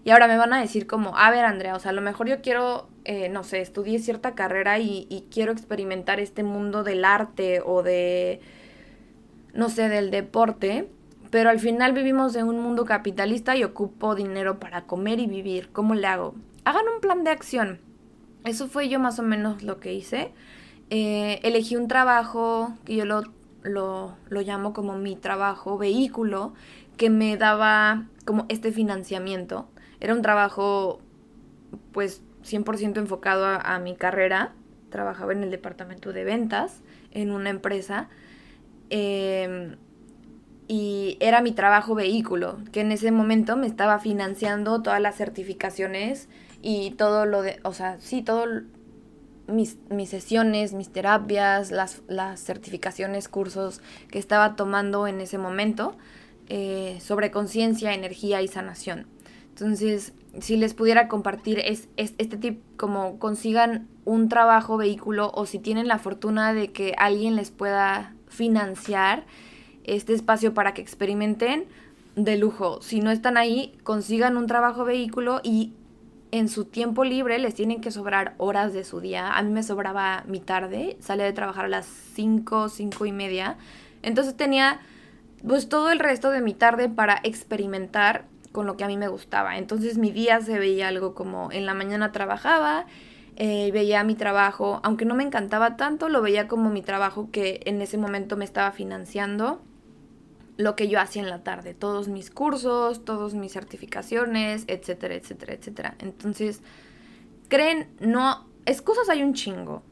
Y 0.04 0.10
ahora 0.10 0.28
me 0.28 0.36
van 0.36 0.52
a 0.52 0.60
decir 0.60 0.86
como, 0.86 1.16
a 1.18 1.30
ver 1.30 1.44
Andrea, 1.44 1.74
o 1.74 1.80
sea, 1.80 1.90
a 1.90 1.94
lo 1.94 2.00
mejor 2.00 2.28
yo 2.28 2.40
quiero, 2.40 2.88
eh, 3.08 3.28
no 3.28 3.44
sé, 3.44 3.60
estudié 3.60 4.00
cierta 4.00 4.34
carrera 4.34 4.80
y, 4.80 5.06
y 5.08 5.26
quiero 5.30 5.52
experimentar 5.52 6.18
este 6.18 6.42
mundo 6.42 6.82
del 6.82 7.04
arte 7.04 7.60
o 7.64 7.84
de, 7.84 8.40
no 9.54 9.68
sé, 9.68 9.88
del 9.88 10.10
deporte, 10.10 10.88
pero 11.30 11.48
al 11.48 11.60
final 11.60 11.92
vivimos 11.92 12.34
en 12.34 12.48
un 12.48 12.60
mundo 12.60 12.84
capitalista 12.84 13.56
y 13.56 13.62
ocupo 13.62 14.16
dinero 14.16 14.58
para 14.58 14.86
comer 14.86 15.20
y 15.20 15.28
vivir. 15.28 15.70
¿Cómo 15.72 15.94
le 15.94 16.08
hago? 16.08 16.34
Hagan 16.64 16.82
un 16.92 17.00
plan 17.00 17.22
de 17.22 17.30
acción. 17.30 17.78
Eso 18.44 18.66
fue 18.66 18.88
yo 18.88 18.98
más 18.98 19.20
o 19.20 19.22
menos 19.22 19.62
lo 19.62 19.78
que 19.78 19.94
hice. 19.94 20.32
Eh, 20.90 21.38
elegí 21.44 21.76
un 21.76 21.86
trabajo 21.86 22.74
que 22.84 22.96
yo 22.96 23.04
lo, 23.04 23.22
lo, 23.62 24.16
lo 24.28 24.40
llamo 24.40 24.72
como 24.72 24.98
mi 24.98 25.14
trabajo 25.14 25.78
vehículo, 25.78 26.54
que 26.96 27.08
me 27.08 27.36
daba 27.36 28.06
como 28.24 28.46
este 28.48 28.72
financiamiento. 28.72 29.68
Era 30.00 30.12
un 30.12 30.22
trabajo 30.22 30.98
pues 31.92 32.22
100% 32.46 32.98
enfocado 32.98 33.46
a, 33.46 33.78
mi 33.78 33.96
carrera. 33.96 34.52
Trabajaba 34.90 35.32
en 35.32 35.42
el 35.42 35.50
departamento 35.50 36.12
de 36.12 36.24
ventas 36.24 36.82
en 37.10 37.32
una 37.32 37.50
empresa. 37.50 38.08
Em, 38.90 39.76
y 40.68 41.16
era 41.20 41.40
mi 41.42 41.52
trabajo 41.52 41.94
vehículo, 41.94 42.58
que 42.72 42.80
en 42.80 42.92
ese 42.92 43.10
momento 43.10 43.56
me 43.56 43.66
estaba 43.66 43.98
financiando 43.98 44.82
todas 44.82 45.00
las 45.00 45.16
certificaciones 45.16 46.28
y 46.62 46.92
todo 46.92 47.26
lo 47.26 47.42
de, 47.42 47.60
o 47.62 47.72
sea, 47.72 47.98
sí, 48.00 48.22
todo 48.22 48.46
mis, 49.46 49.78
mis 49.90 50.10
sesiones, 50.10 50.72
mis 50.72 50.90
terapias, 50.90 51.70
las, 51.70 52.02
las, 52.08 52.40
certificaciones, 52.40 53.28
cursos 53.28 53.80
que 54.10 54.18
estaba 54.18 54.56
tomando 54.56 55.06
en 55.06 55.20
ese 55.20 55.38
momento 55.38 55.96
eh, 56.48 56.98
sobre 57.00 57.30
conciencia, 57.30 57.94
energía 57.94 58.42
y 58.42 58.48
sanación. 58.48 59.06
Entonces, 59.58 60.12
si 60.38 60.58
les 60.58 60.74
pudiera 60.74 61.08
compartir 61.08 61.60
es, 61.60 61.88
es, 61.96 62.12
este 62.18 62.36
tip, 62.36 62.60
como 62.76 63.18
consigan 63.18 63.88
un 64.04 64.28
trabajo 64.28 64.76
vehículo 64.76 65.32
o 65.34 65.46
si 65.46 65.58
tienen 65.58 65.88
la 65.88 65.98
fortuna 65.98 66.52
de 66.52 66.72
que 66.72 66.94
alguien 66.98 67.36
les 67.36 67.50
pueda 67.50 68.14
financiar 68.28 69.24
este 69.84 70.12
espacio 70.12 70.52
para 70.52 70.74
que 70.74 70.82
experimenten, 70.82 71.64
de 72.16 72.36
lujo. 72.36 72.82
Si 72.82 73.00
no 73.00 73.10
están 73.10 73.38
ahí, 73.38 73.72
consigan 73.82 74.36
un 74.36 74.46
trabajo 74.46 74.84
vehículo 74.84 75.40
y 75.42 75.72
en 76.32 76.50
su 76.50 76.66
tiempo 76.66 77.02
libre 77.04 77.38
les 77.38 77.54
tienen 77.54 77.80
que 77.80 77.90
sobrar 77.90 78.34
horas 78.36 78.74
de 78.74 78.84
su 78.84 79.00
día. 79.00 79.32
A 79.32 79.42
mí 79.42 79.50
me 79.50 79.62
sobraba 79.62 80.22
mi 80.26 80.40
tarde, 80.40 80.98
salía 81.00 81.24
de 81.24 81.32
trabajar 81.32 81.64
a 81.64 81.68
las 81.68 81.86
5, 81.86 82.68
5 82.68 83.06
y 83.06 83.12
media. 83.12 83.56
Entonces 84.02 84.36
tenía 84.36 84.80
pues 85.46 85.70
todo 85.70 85.90
el 85.90 85.98
resto 85.98 86.30
de 86.30 86.42
mi 86.42 86.52
tarde 86.52 86.90
para 86.90 87.20
experimentar 87.22 88.26
con 88.56 88.64
lo 88.66 88.78
que 88.78 88.84
a 88.84 88.86
mí 88.86 88.96
me 88.96 89.08
gustaba. 89.08 89.58
Entonces 89.58 89.98
mi 89.98 90.10
día 90.10 90.40
se 90.40 90.58
veía 90.58 90.88
algo 90.88 91.12
como 91.12 91.52
en 91.52 91.66
la 91.66 91.74
mañana 91.74 92.10
trabajaba, 92.10 92.86
eh, 93.36 93.70
veía 93.70 94.02
mi 94.02 94.14
trabajo, 94.14 94.80
aunque 94.82 95.04
no 95.04 95.14
me 95.14 95.24
encantaba 95.24 95.76
tanto, 95.76 96.08
lo 96.08 96.22
veía 96.22 96.48
como 96.48 96.70
mi 96.70 96.80
trabajo 96.80 97.28
que 97.30 97.60
en 97.66 97.82
ese 97.82 97.98
momento 97.98 98.38
me 98.38 98.46
estaba 98.46 98.72
financiando 98.72 99.60
lo 100.56 100.74
que 100.74 100.88
yo 100.88 100.98
hacía 100.98 101.20
en 101.20 101.28
la 101.28 101.44
tarde, 101.44 101.74
todos 101.74 102.08
mis 102.08 102.30
cursos, 102.30 103.04
todas 103.04 103.34
mis 103.34 103.52
certificaciones, 103.52 104.64
etcétera, 104.68 105.16
etcétera, 105.16 105.52
etcétera. 105.52 105.94
Entonces, 105.98 106.62
creen, 107.48 107.90
no, 108.00 108.48
excusas 108.64 109.10
hay 109.10 109.22
un 109.22 109.34
chingo. 109.34 109.82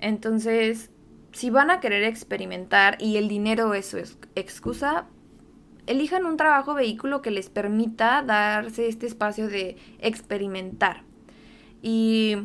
Entonces, 0.00 0.88
si 1.32 1.50
van 1.50 1.70
a 1.70 1.80
querer 1.80 2.04
experimentar 2.04 2.96
y 2.98 3.18
el 3.18 3.28
dinero 3.28 3.74
es 3.74 3.84
su 3.84 3.98
excusa, 4.34 5.08
elijan 5.86 6.24
un 6.26 6.36
trabajo 6.36 6.74
vehículo 6.74 7.22
que 7.22 7.30
les 7.30 7.50
permita 7.50 8.22
darse 8.22 8.88
este 8.88 9.06
espacio 9.06 9.48
de 9.48 9.76
experimentar. 9.98 11.02
Y 11.82 12.36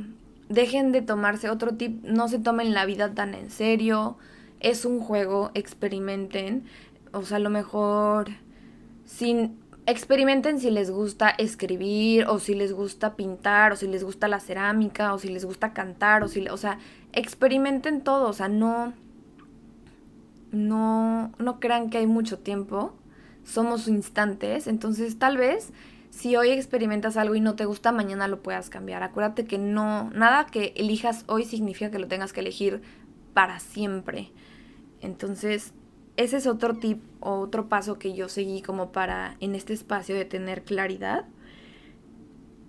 dejen 0.49 0.91
de 0.91 1.02
tomarse 1.02 1.49
otro 1.49 1.75
tip, 1.75 2.04
no 2.04 2.28
se 2.28 2.39
tomen 2.39 2.73
la 2.73 2.86
vida 2.86 3.13
tan 3.13 3.34
en 3.34 3.49
serio, 3.49 4.17
es 4.60 4.84
un 4.84 4.99
juego, 4.99 5.52
experimenten 5.54 6.65
o 7.12 7.23
sea, 7.23 7.38
a 7.38 7.39
lo 7.39 7.49
mejor 7.49 8.30
sin 9.06 9.58
experimenten 9.86 10.60
si 10.60 10.69
les 10.69 10.91
gusta 10.91 11.30
escribir 11.30 12.25
o 12.28 12.39
si 12.39 12.54
les 12.54 12.73
gusta 12.73 13.15
pintar 13.15 13.71
o 13.71 13.75
si 13.75 13.88
les 13.88 14.04
gusta 14.04 14.28
la 14.28 14.39
cerámica 14.39 15.13
o 15.13 15.19
si 15.19 15.30
les 15.30 15.45
gusta 15.45 15.73
cantar 15.73 16.23
o 16.23 16.28
si, 16.28 16.47
o 16.47 16.58
sea, 16.58 16.78
experimenten 17.13 18.02
todo, 18.02 18.30
o 18.30 18.34
sea, 18.34 18.47
no 18.47 18.93
no 20.52 21.32
no 21.39 21.60
crean 21.60 21.89
que 21.89 21.99
hay 21.99 22.08
mucho 22.08 22.39
tiempo. 22.39 22.93
Somos 23.49 23.88
instantes, 23.88 24.67
entonces 24.67 25.17
tal 25.17 25.38
vez 25.38 25.73
si 26.12 26.35
hoy 26.35 26.51
experimentas 26.51 27.17
algo 27.17 27.33
y 27.33 27.39
no 27.39 27.55
te 27.55 27.65
gusta, 27.65 27.91
mañana 27.91 28.27
lo 28.27 28.43
puedas 28.43 28.69
cambiar. 28.69 29.01
Acuérdate 29.01 29.45
que 29.45 29.57
no 29.57 30.12
nada 30.12 30.45
que 30.45 30.73
elijas 30.75 31.23
hoy 31.27 31.45
significa 31.45 31.89
que 31.89 31.97
lo 31.97 32.07
tengas 32.07 32.31
que 32.31 32.41
elegir 32.41 32.81
para 33.33 33.59
siempre. 33.59 34.31
Entonces, 35.01 35.73
ese 36.15 36.38
es 36.38 36.45
otro 36.45 36.77
tip 36.77 37.01
o 37.21 37.39
otro 37.39 37.69
paso 37.69 37.97
que 37.97 38.13
yo 38.13 38.29
seguí 38.29 38.62
como 38.62 38.91
para 38.91 39.35
en 39.39 39.55
este 39.55 39.73
espacio 39.73 40.13
de 40.13 40.25
tener 40.25 40.63
claridad. 40.63 41.25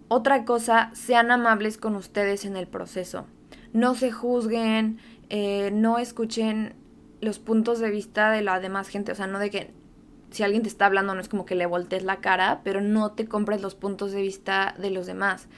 Otra 0.09 0.47
cosa, 0.47 0.91
sean 0.95 1.31
amables 1.31 1.77
con 1.77 1.95
ustedes 1.95 2.47
en 2.47 2.57
el 2.57 2.67
proceso. 2.67 3.27
No 3.75 3.95
se 3.95 4.13
juzguen, 4.13 4.99
eh, 5.29 5.71
no 5.73 5.99
escuchen 5.99 6.75
los 7.21 7.39
puntos 7.39 7.81
de 7.81 7.91
vista 7.91 8.31
de 8.31 8.41
la 8.41 8.61
demás 8.61 8.89
gente. 8.89 9.13
O 9.13 9.15
sea, 9.15 9.27
no 9.27 9.39
de 9.39 9.51
que 9.51 9.80
si 10.31 10.43
alguien 10.43 10.63
te 10.63 10.69
está 10.69 10.87
hablando 10.87 11.15
no 11.15 11.21
es 11.21 11.29
como 11.29 11.45
que 11.45 11.55
le 11.55 11.67
voltees 11.67 12.03
la 12.03 12.17
cara, 12.17 12.61
pero 12.65 12.81
no 12.81 13.13
te 13.13 13.27
compres 13.27 13.61
los 13.63 13.75
puntos 13.75 14.13
de 14.13 14.23
vista 14.23 14.75
de 14.79 14.91
los 14.91 15.07
demás. 15.07 15.49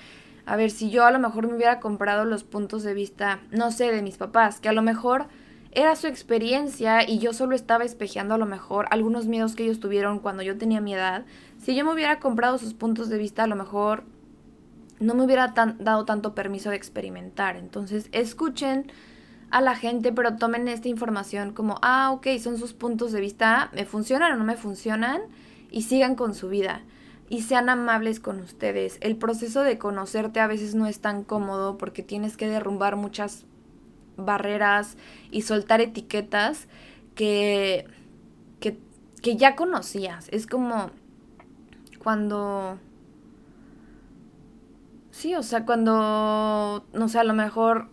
A 0.44 0.56
ver, 0.56 0.70
si 0.70 0.90
yo 0.90 1.04
a 1.04 1.10
lo 1.10 1.18
mejor 1.18 1.46
me 1.46 1.54
hubiera 1.54 1.78
comprado 1.78 2.24
los 2.24 2.42
puntos 2.42 2.82
de 2.82 2.94
vista, 2.94 3.40
no 3.50 3.70
sé, 3.70 3.92
de 3.92 4.02
mis 4.02 4.16
papás, 4.16 4.60
que 4.60 4.68
a 4.68 4.72
lo 4.72 4.82
mejor 4.82 5.26
era 5.70 5.96
su 5.96 6.06
experiencia 6.06 7.08
y 7.08 7.18
yo 7.18 7.32
solo 7.32 7.54
estaba 7.54 7.84
espejeando 7.84 8.34
a 8.34 8.38
lo 8.38 8.46
mejor 8.46 8.86
algunos 8.90 9.26
miedos 9.26 9.54
que 9.54 9.64
ellos 9.64 9.80
tuvieron 9.80 10.18
cuando 10.18 10.42
yo 10.42 10.58
tenía 10.58 10.80
mi 10.80 10.94
edad. 10.94 11.24
Si 11.58 11.74
yo 11.74 11.84
me 11.84 11.92
hubiera 11.92 12.18
comprado 12.18 12.58
sus 12.58 12.74
puntos 12.74 13.08
de 13.08 13.18
vista, 13.18 13.44
a 13.44 13.46
lo 13.46 13.56
mejor 13.56 14.04
no 15.00 15.14
me 15.14 15.24
hubiera 15.24 15.54
dado 15.78 16.04
tanto 16.04 16.34
permiso 16.34 16.70
de 16.70 16.76
experimentar. 16.76 17.56
Entonces, 17.56 18.08
escuchen 18.12 18.92
a 19.52 19.60
la 19.60 19.76
gente, 19.76 20.12
pero 20.12 20.36
tomen 20.36 20.66
esta 20.66 20.88
información 20.88 21.52
como, 21.52 21.78
ah, 21.82 22.10
ok, 22.12 22.26
son 22.40 22.56
sus 22.56 22.72
puntos 22.72 23.12
de 23.12 23.20
vista, 23.20 23.70
me 23.74 23.84
funcionan 23.84 24.32
o 24.32 24.36
no 24.36 24.44
me 24.44 24.56
funcionan, 24.56 25.20
y 25.70 25.82
sigan 25.82 26.14
con 26.14 26.34
su 26.34 26.48
vida. 26.48 26.82
Y 27.28 27.42
sean 27.42 27.68
amables 27.68 28.18
con 28.18 28.40
ustedes. 28.40 28.98
El 29.00 29.16
proceso 29.16 29.62
de 29.62 29.78
conocerte 29.78 30.40
a 30.40 30.46
veces 30.46 30.74
no 30.74 30.86
es 30.86 31.00
tan 31.00 31.22
cómodo 31.22 31.78
porque 31.78 32.02
tienes 32.02 32.36
que 32.36 32.48
derrumbar 32.48 32.96
muchas 32.96 33.44
barreras 34.16 34.96
y 35.30 35.42
soltar 35.42 35.80
etiquetas 35.80 36.66
que, 37.14 37.86
que, 38.60 38.78
que 39.22 39.36
ya 39.36 39.54
conocías. 39.54 40.28
Es 40.30 40.46
como 40.46 40.90
cuando... 42.02 42.78
Sí, 45.10 45.34
o 45.34 45.42
sea, 45.42 45.66
cuando, 45.66 46.86
no 46.92 47.08
sé, 47.08 47.18
a 47.18 47.24
lo 47.24 47.34
mejor 47.34 47.91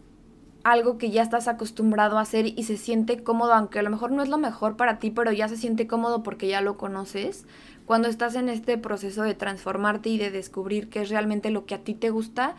algo 0.63 0.97
que 0.97 1.11
ya 1.11 1.21
estás 1.21 1.47
acostumbrado 1.47 2.17
a 2.17 2.21
hacer 2.21 2.47
y 2.47 2.63
se 2.63 2.77
siente 2.77 3.23
cómodo, 3.23 3.53
aunque 3.53 3.79
a 3.79 3.83
lo 3.83 3.89
mejor 3.89 4.11
no 4.11 4.23
es 4.23 4.29
lo 4.29 4.37
mejor 4.37 4.75
para 4.77 4.99
ti, 4.99 5.11
pero 5.11 5.31
ya 5.31 5.47
se 5.47 5.57
siente 5.57 5.87
cómodo 5.87 6.23
porque 6.23 6.47
ya 6.47 6.61
lo 6.61 6.77
conoces. 6.77 7.45
Cuando 7.85 8.07
estás 8.07 8.35
en 8.35 8.49
este 8.49 8.77
proceso 8.77 9.23
de 9.23 9.33
transformarte 9.33 10.09
y 10.09 10.17
de 10.17 10.31
descubrir 10.31 10.89
qué 10.89 11.01
es 11.01 11.09
realmente 11.09 11.49
lo 11.49 11.65
que 11.65 11.75
a 11.75 11.79
ti 11.79 11.93
te 11.93 12.09
gusta, 12.09 12.55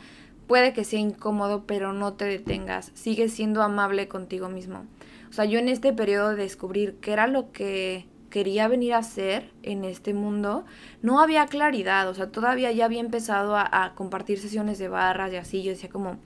Puede 0.51 0.73
que 0.73 0.83
sea 0.83 0.99
incómodo, 0.99 1.63
pero 1.65 1.93
no 1.93 2.15
te 2.15 2.25
detengas. 2.25 2.91
Sigue 2.95 3.29
siendo 3.29 3.63
amable 3.63 4.09
contigo 4.09 4.49
mismo. 4.49 4.85
O 5.31 5.33
sea, 5.33 5.45
yo 5.45 5.61
en 5.61 5.69
este 5.69 5.93
periodo 5.93 6.31
de 6.31 6.43
descubrir 6.43 6.97
qué 7.01 7.13
era 7.13 7.29
lo 7.29 7.53
que 7.53 8.09
quería 8.31 8.67
venir 8.67 8.95
a 8.95 8.99
hacer 8.99 9.53
en 9.63 9.85
este 9.85 10.13
mundo, 10.13 10.65
no 11.03 11.21
había 11.21 11.47
claridad. 11.47 12.09
O 12.09 12.15
sea, 12.15 12.33
todavía 12.33 12.73
ya 12.73 12.87
había 12.87 12.99
empezado 12.99 13.57
a, 13.57 13.93
compartir 13.95 14.41
sesiones 14.41 14.81
de 14.81 14.89
barras 14.89 15.33
y 15.33 15.37
así. 15.37 15.63
Yo 15.63 15.71
decía 15.71 15.89
como, 15.89 16.17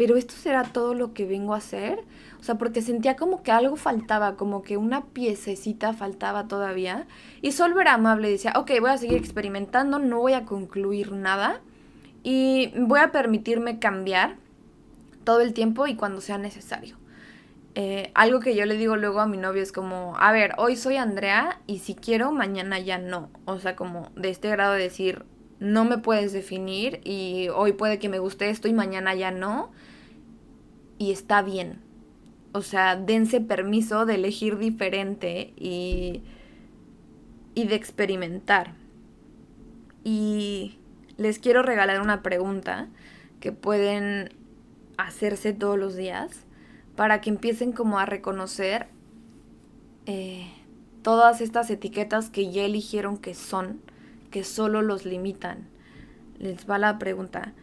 pero 0.00 0.16
esto 0.16 0.32
será 0.32 0.62
todo 0.62 0.94
lo 0.94 1.12
que 1.12 1.26
vengo 1.26 1.52
a 1.52 1.58
hacer. 1.58 2.02
O 2.40 2.42
sea, 2.42 2.54
porque 2.54 2.80
sentía 2.80 3.16
como 3.16 3.42
que 3.42 3.52
algo 3.52 3.76
faltaba, 3.76 4.34
como 4.36 4.62
que 4.62 4.78
una 4.78 5.04
piececita 5.04 5.92
faltaba 5.92 6.48
todavía. 6.48 7.06
Y 7.42 7.52
Sol 7.52 7.78
era 7.78 7.92
amable, 7.92 8.30
decía, 8.30 8.54
ok, 8.56 8.70
voy 8.80 8.88
a 8.88 8.96
seguir 8.96 9.18
experimentando, 9.18 9.98
no 9.98 10.20
voy 10.20 10.32
a 10.32 10.46
concluir 10.46 11.12
nada, 11.12 11.60
y 12.22 12.72
voy 12.78 13.00
a 13.00 13.12
permitirme 13.12 13.78
cambiar 13.78 14.36
todo 15.24 15.42
el 15.42 15.52
tiempo 15.52 15.86
y 15.86 15.96
cuando 15.96 16.22
sea 16.22 16.38
necesario. 16.38 16.96
Eh, 17.74 18.10
algo 18.14 18.40
que 18.40 18.56
yo 18.56 18.64
le 18.64 18.78
digo 18.78 18.96
luego 18.96 19.20
a 19.20 19.26
mi 19.26 19.36
novio 19.36 19.62
es 19.62 19.70
como, 19.70 20.16
a 20.16 20.32
ver, 20.32 20.54
hoy 20.56 20.76
soy 20.76 20.96
Andrea 20.96 21.60
y 21.66 21.80
si 21.80 21.94
quiero, 21.94 22.32
mañana 22.32 22.78
ya 22.78 22.96
no. 22.96 23.28
O 23.44 23.58
sea, 23.58 23.76
como 23.76 24.08
de 24.16 24.30
este 24.30 24.48
grado 24.48 24.72
de 24.72 24.84
decir, 24.84 25.26
no 25.58 25.84
me 25.84 25.98
puedes 25.98 26.32
definir 26.32 27.02
y 27.04 27.48
hoy 27.54 27.74
puede 27.74 27.98
que 27.98 28.08
me 28.08 28.18
guste 28.18 28.48
esto 28.48 28.66
y 28.66 28.72
mañana 28.72 29.14
ya 29.14 29.30
no. 29.30 29.70
Y 31.00 31.12
está 31.12 31.40
bien. 31.40 31.80
O 32.52 32.60
sea, 32.60 32.94
dense 32.94 33.40
permiso 33.40 34.04
de 34.04 34.16
elegir 34.16 34.58
diferente 34.58 35.54
y, 35.56 36.22
y 37.54 37.64
de 37.64 37.74
experimentar. 37.74 38.74
Y 40.04 40.78
les 41.16 41.38
quiero 41.38 41.62
regalar 41.62 42.02
una 42.02 42.22
pregunta 42.22 42.88
que 43.40 43.50
pueden 43.50 44.34
hacerse 44.98 45.54
todos 45.54 45.78
los 45.78 45.96
días 45.96 46.44
para 46.96 47.22
que 47.22 47.30
empiecen 47.30 47.72
como 47.72 47.98
a 47.98 48.04
reconocer 48.04 48.88
eh, 50.04 50.52
todas 51.00 51.40
estas 51.40 51.70
etiquetas 51.70 52.28
que 52.28 52.52
ya 52.52 52.64
eligieron 52.64 53.16
que 53.16 53.32
son, 53.32 53.80
que 54.30 54.44
solo 54.44 54.82
los 54.82 55.06
limitan. 55.06 55.66
Les 56.38 56.68
va 56.68 56.76
la 56.76 56.98
pregunta. 56.98 57.54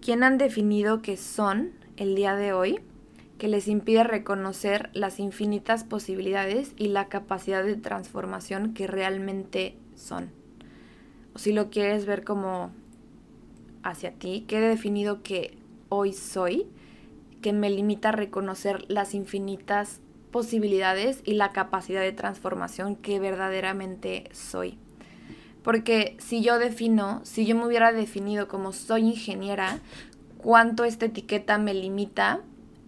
¿Quién 0.00 0.22
han 0.22 0.38
definido 0.38 1.02
que 1.02 1.18
son 1.18 1.84
el 1.96 2.14
día 2.14 2.34
de 2.34 2.52
hoy 2.52 2.80
que 3.38 3.48
les 3.48 3.68
impide 3.68 4.04
reconocer 4.04 4.90
las 4.94 5.20
infinitas 5.20 5.84
posibilidades 5.84 6.72
y 6.76 6.88
la 6.88 7.08
capacidad 7.08 7.62
de 7.62 7.76
transformación 7.76 8.72
que 8.72 8.86
realmente 8.86 9.76
son? 9.94 10.30
o 11.36 11.38
si 11.38 11.52
lo 11.52 11.68
quieres 11.68 12.06
ver 12.06 12.24
como 12.24 12.70
hacia 13.82 14.12
ti, 14.12 14.46
que 14.48 14.56
he 14.56 14.60
definido 14.60 15.22
que 15.22 15.58
hoy 15.90 16.14
soy, 16.14 16.66
que 17.42 17.52
me 17.52 17.68
limita 17.68 18.08
a 18.08 18.12
reconocer 18.12 18.86
las 18.88 19.12
infinitas 19.12 20.00
posibilidades 20.30 21.20
y 21.26 21.34
la 21.34 21.52
capacidad 21.52 22.00
de 22.00 22.12
transformación 22.12 22.96
que 22.96 23.20
verdaderamente 23.20 24.30
soy. 24.32 24.78
Porque 25.62 26.16
si 26.18 26.40
yo 26.40 26.58
defino, 26.58 27.20
si 27.24 27.44
yo 27.44 27.54
me 27.54 27.66
hubiera 27.66 27.92
definido 27.92 28.48
como 28.48 28.72
soy 28.72 29.02
ingeniera, 29.02 29.80
cuánto 30.46 30.84
esta 30.84 31.06
etiqueta 31.06 31.58
me 31.58 31.74
limita 31.74 32.38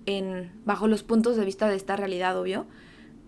en 0.07 0.53
bajo 0.65 0.87
los 0.87 1.03
puntos 1.03 1.37
de 1.37 1.45
vista 1.45 1.67
de 1.67 1.75
esta 1.75 1.97
realidad, 1.97 2.39
obvio. 2.39 2.67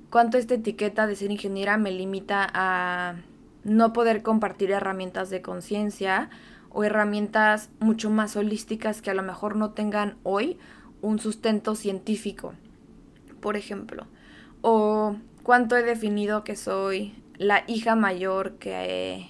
Cuánto 0.09 0.39
esta 0.39 0.55
etiqueta 0.55 1.09
de 1.09 1.17
ser 1.17 1.33
ingeniera 1.33 1.77
me 1.79 1.91
limita 1.91 2.49
a 2.55 3.17
no 3.65 3.93
poder 3.93 4.23
compartir 4.23 4.71
herramientas 4.71 5.31
de 5.31 5.43
conciencia 5.43 6.31
o 6.69 6.85
herramientas 6.85 7.71
mucho 7.81 8.09
más 8.09 8.37
holísticas 8.37 9.03
que 9.03 9.11
a 9.11 9.15
lo 9.15 9.25
mejor 9.25 9.57
no 9.57 9.71
tengan 9.73 10.17
hoy 10.23 10.59
un 11.03 11.19
sustento 11.19 11.75
científico, 11.75 12.55
por 13.41 13.57
ejemplo. 13.57 14.07
O 14.63 15.17
cuánto 15.43 15.77
he 15.77 15.83
definido 15.83 16.45
que 16.45 16.55
soy 16.55 17.21
la 17.37 17.65
hija 17.67 17.97
mayor 17.97 18.59
que 18.59 19.27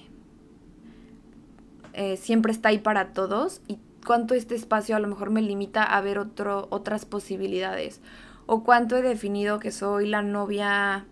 eh, 1.94 2.18
siempre 2.18 2.52
está 2.52 2.68
ahí 2.68 2.78
para 2.80 3.14
todos 3.14 3.62
y 3.66 3.78
cuánto 4.04 4.34
este 4.34 4.54
espacio 4.54 4.96
a 4.96 5.00
lo 5.00 5.08
mejor 5.08 5.30
me 5.30 5.42
limita 5.42 5.82
a 5.82 6.00
ver 6.00 6.18
otro, 6.18 6.68
otras 6.70 7.04
posibilidades. 7.04 8.00
O 8.46 8.64
cuánto 8.64 8.96
he 8.96 9.02
definido 9.02 9.60
que 9.60 9.70
soy 9.70 10.08
la 10.08 10.22
novia 10.22 11.06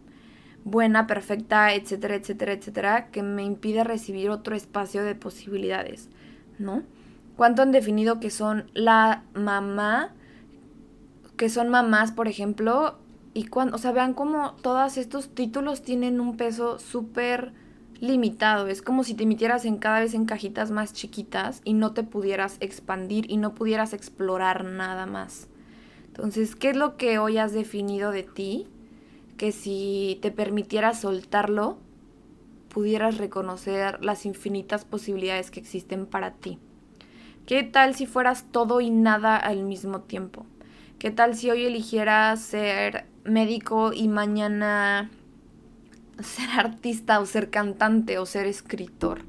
buena, 0.64 1.06
perfecta, 1.06 1.72
etcétera, 1.72 2.16
etcétera, 2.16 2.52
etcétera, 2.52 3.10
que 3.10 3.22
me 3.22 3.44
impide 3.44 3.84
recibir 3.84 4.30
otro 4.30 4.54
espacio 4.54 5.02
de 5.02 5.14
posibilidades, 5.14 6.08
¿no? 6.58 6.82
Cuánto 7.36 7.62
han 7.62 7.72
definido 7.72 8.20
que 8.20 8.30
son 8.30 8.70
la 8.74 9.22
mamá, 9.34 10.14
que 11.36 11.48
son 11.48 11.68
mamás, 11.68 12.12
por 12.12 12.28
ejemplo, 12.28 12.98
y 13.32 13.44
cuando, 13.46 13.76
o 13.76 13.78
sea, 13.78 13.92
vean 13.92 14.14
cómo 14.14 14.56
todos 14.62 14.96
estos 14.96 15.34
títulos 15.34 15.82
tienen 15.82 16.20
un 16.20 16.36
peso 16.36 16.78
súper 16.80 17.52
limitado. 18.00 18.68
Es 18.68 18.82
como 18.82 19.04
si 19.04 19.14
te 19.14 19.26
metieras 19.26 19.64
en 19.64 19.76
cada 19.76 20.00
vez 20.00 20.14
en 20.14 20.24
cajitas 20.24 20.70
más 20.70 20.92
chiquitas 20.92 21.60
y 21.64 21.74
no 21.74 21.92
te 21.92 22.02
pudieras 22.02 22.56
expandir 22.60 23.30
y 23.30 23.36
no 23.36 23.54
pudieras 23.54 23.92
explorar 23.92 24.64
nada 24.64 25.06
más. 25.06 25.48
Entonces, 26.06 26.56
¿qué 26.56 26.70
es 26.70 26.76
lo 26.76 26.96
que 26.96 27.18
hoy 27.18 27.38
has 27.38 27.52
definido 27.52 28.10
de 28.10 28.22
ti? 28.22 28.66
Que 29.36 29.52
si 29.52 30.18
te 30.20 30.30
permitieras 30.30 31.00
soltarlo, 31.00 31.78
pudieras 32.68 33.18
reconocer 33.18 34.04
las 34.04 34.26
infinitas 34.26 34.84
posibilidades 34.84 35.50
que 35.50 35.60
existen 35.60 36.06
para 36.06 36.32
ti. 36.32 36.58
¿Qué 37.46 37.62
tal 37.62 37.94
si 37.94 38.06
fueras 38.06 38.46
todo 38.50 38.80
y 38.80 38.90
nada 38.90 39.36
al 39.36 39.62
mismo 39.62 40.00
tiempo? 40.00 40.44
¿Qué 40.98 41.10
tal 41.10 41.36
si 41.36 41.50
hoy 41.50 41.64
eligieras 41.64 42.40
ser 42.40 43.06
médico 43.24 43.92
y 43.92 44.08
mañana 44.08 45.10
ser 46.22 46.48
artista 46.58 47.20
o 47.20 47.26
ser 47.26 47.50
cantante 47.50 48.18
o 48.18 48.26
ser 48.26 48.46
escritor 48.46 49.22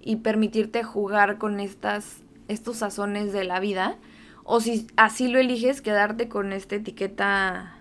y 0.00 0.16
permitirte 0.16 0.82
jugar 0.82 1.38
con 1.38 1.60
estas, 1.60 2.18
estos 2.48 2.78
sazones 2.78 3.32
de 3.32 3.44
la 3.44 3.60
vida. 3.60 3.96
O 4.44 4.60
si 4.60 4.86
así 4.96 5.28
lo 5.28 5.38
eliges, 5.38 5.82
quedarte 5.82 6.28
con 6.28 6.52
esta 6.52 6.76
etiqueta, 6.76 7.76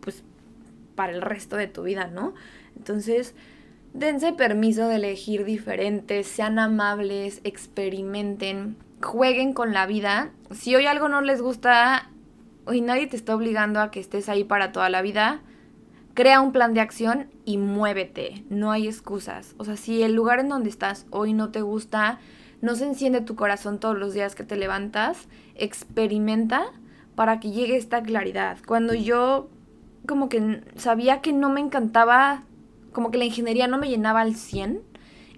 pues, 0.00 0.24
para 0.94 1.12
el 1.12 1.22
resto 1.22 1.56
de 1.56 1.68
tu 1.68 1.84
vida, 1.84 2.08
¿no? 2.08 2.34
Entonces, 2.76 3.34
dense 3.92 4.32
permiso 4.32 4.88
de 4.88 4.96
elegir 4.96 5.44
diferentes, 5.44 6.26
sean 6.26 6.58
amables, 6.58 7.40
experimenten, 7.44 8.76
jueguen 9.00 9.52
con 9.52 9.72
la 9.72 9.86
vida. 9.86 10.30
Si 10.50 10.74
hoy 10.74 10.86
algo 10.86 11.08
no 11.08 11.20
les 11.20 11.40
gusta, 11.40 12.10
hoy 12.64 12.80
nadie 12.80 13.06
te 13.06 13.16
está 13.16 13.34
obligando 13.34 13.80
a 13.80 13.90
que 13.90 14.00
estés 14.00 14.28
ahí 14.28 14.42
para 14.42 14.72
toda 14.72 14.90
la 14.90 15.02
vida 15.02 15.42
Crea 16.20 16.42
un 16.42 16.52
plan 16.52 16.74
de 16.74 16.82
acción 16.82 17.30
y 17.46 17.56
muévete, 17.56 18.44
no 18.50 18.72
hay 18.72 18.86
excusas. 18.86 19.54
O 19.56 19.64
sea, 19.64 19.78
si 19.78 20.02
el 20.02 20.12
lugar 20.12 20.38
en 20.38 20.50
donde 20.50 20.68
estás 20.68 21.06
hoy 21.08 21.32
no 21.32 21.48
te 21.48 21.62
gusta, 21.62 22.18
no 22.60 22.74
se 22.74 22.84
enciende 22.84 23.22
tu 23.22 23.36
corazón 23.36 23.80
todos 23.80 23.96
los 23.96 24.12
días 24.12 24.34
que 24.34 24.44
te 24.44 24.56
levantas, 24.56 25.28
experimenta 25.54 26.72
para 27.14 27.40
que 27.40 27.52
llegue 27.52 27.78
esta 27.78 28.02
claridad. 28.02 28.58
Cuando 28.66 28.92
yo 28.92 29.48
como 30.06 30.28
que 30.28 30.62
sabía 30.76 31.22
que 31.22 31.32
no 31.32 31.48
me 31.48 31.60
encantaba, 31.60 32.42
como 32.92 33.10
que 33.10 33.16
la 33.16 33.24
ingeniería 33.24 33.66
no 33.66 33.78
me 33.78 33.88
llenaba 33.88 34.20
al 34.20 34.34
100, 34.34 34.82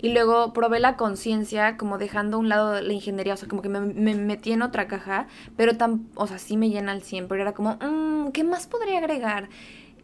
y 0.03 0.13
luego 0.13 0.53
probé 0.53 0.81
la 0.81 0.97
conciencia, 0.97 1.77
como 1.77 1.97
dejando 1.97 2.37
a 2.37 2.41
un 2.41 2.49
lado 2.49 2.81
la 2.81 2.93
ingeniería, 2.93 3.35
o 3.35 3.37
sea, 3.37 3.49
como 3.49 3.63
que 3.63 3.69
me, 3.69 4.17
metí 4.17 4.51
en 4.51 4.63
otra 4.63 4.89
caja, 4.89 5.29
pero 5.57 5.77
tan, 5.77 6.09
o 6.17 6.27
sea, 6.27 6.41
sí 6.41 6.57
me 6.57 6.71
llena 6.71 6.91
al 6.91 7.03
100, 7.03 7.29
pero 7.29 7.41
era 7.41 7.53
como, 7.53 7.79
mmm, 7.81 8.33
¿qué 8.33 8.43
más 8.43 8.67
podría 8.67 8.99
agregar? 8.99 9.49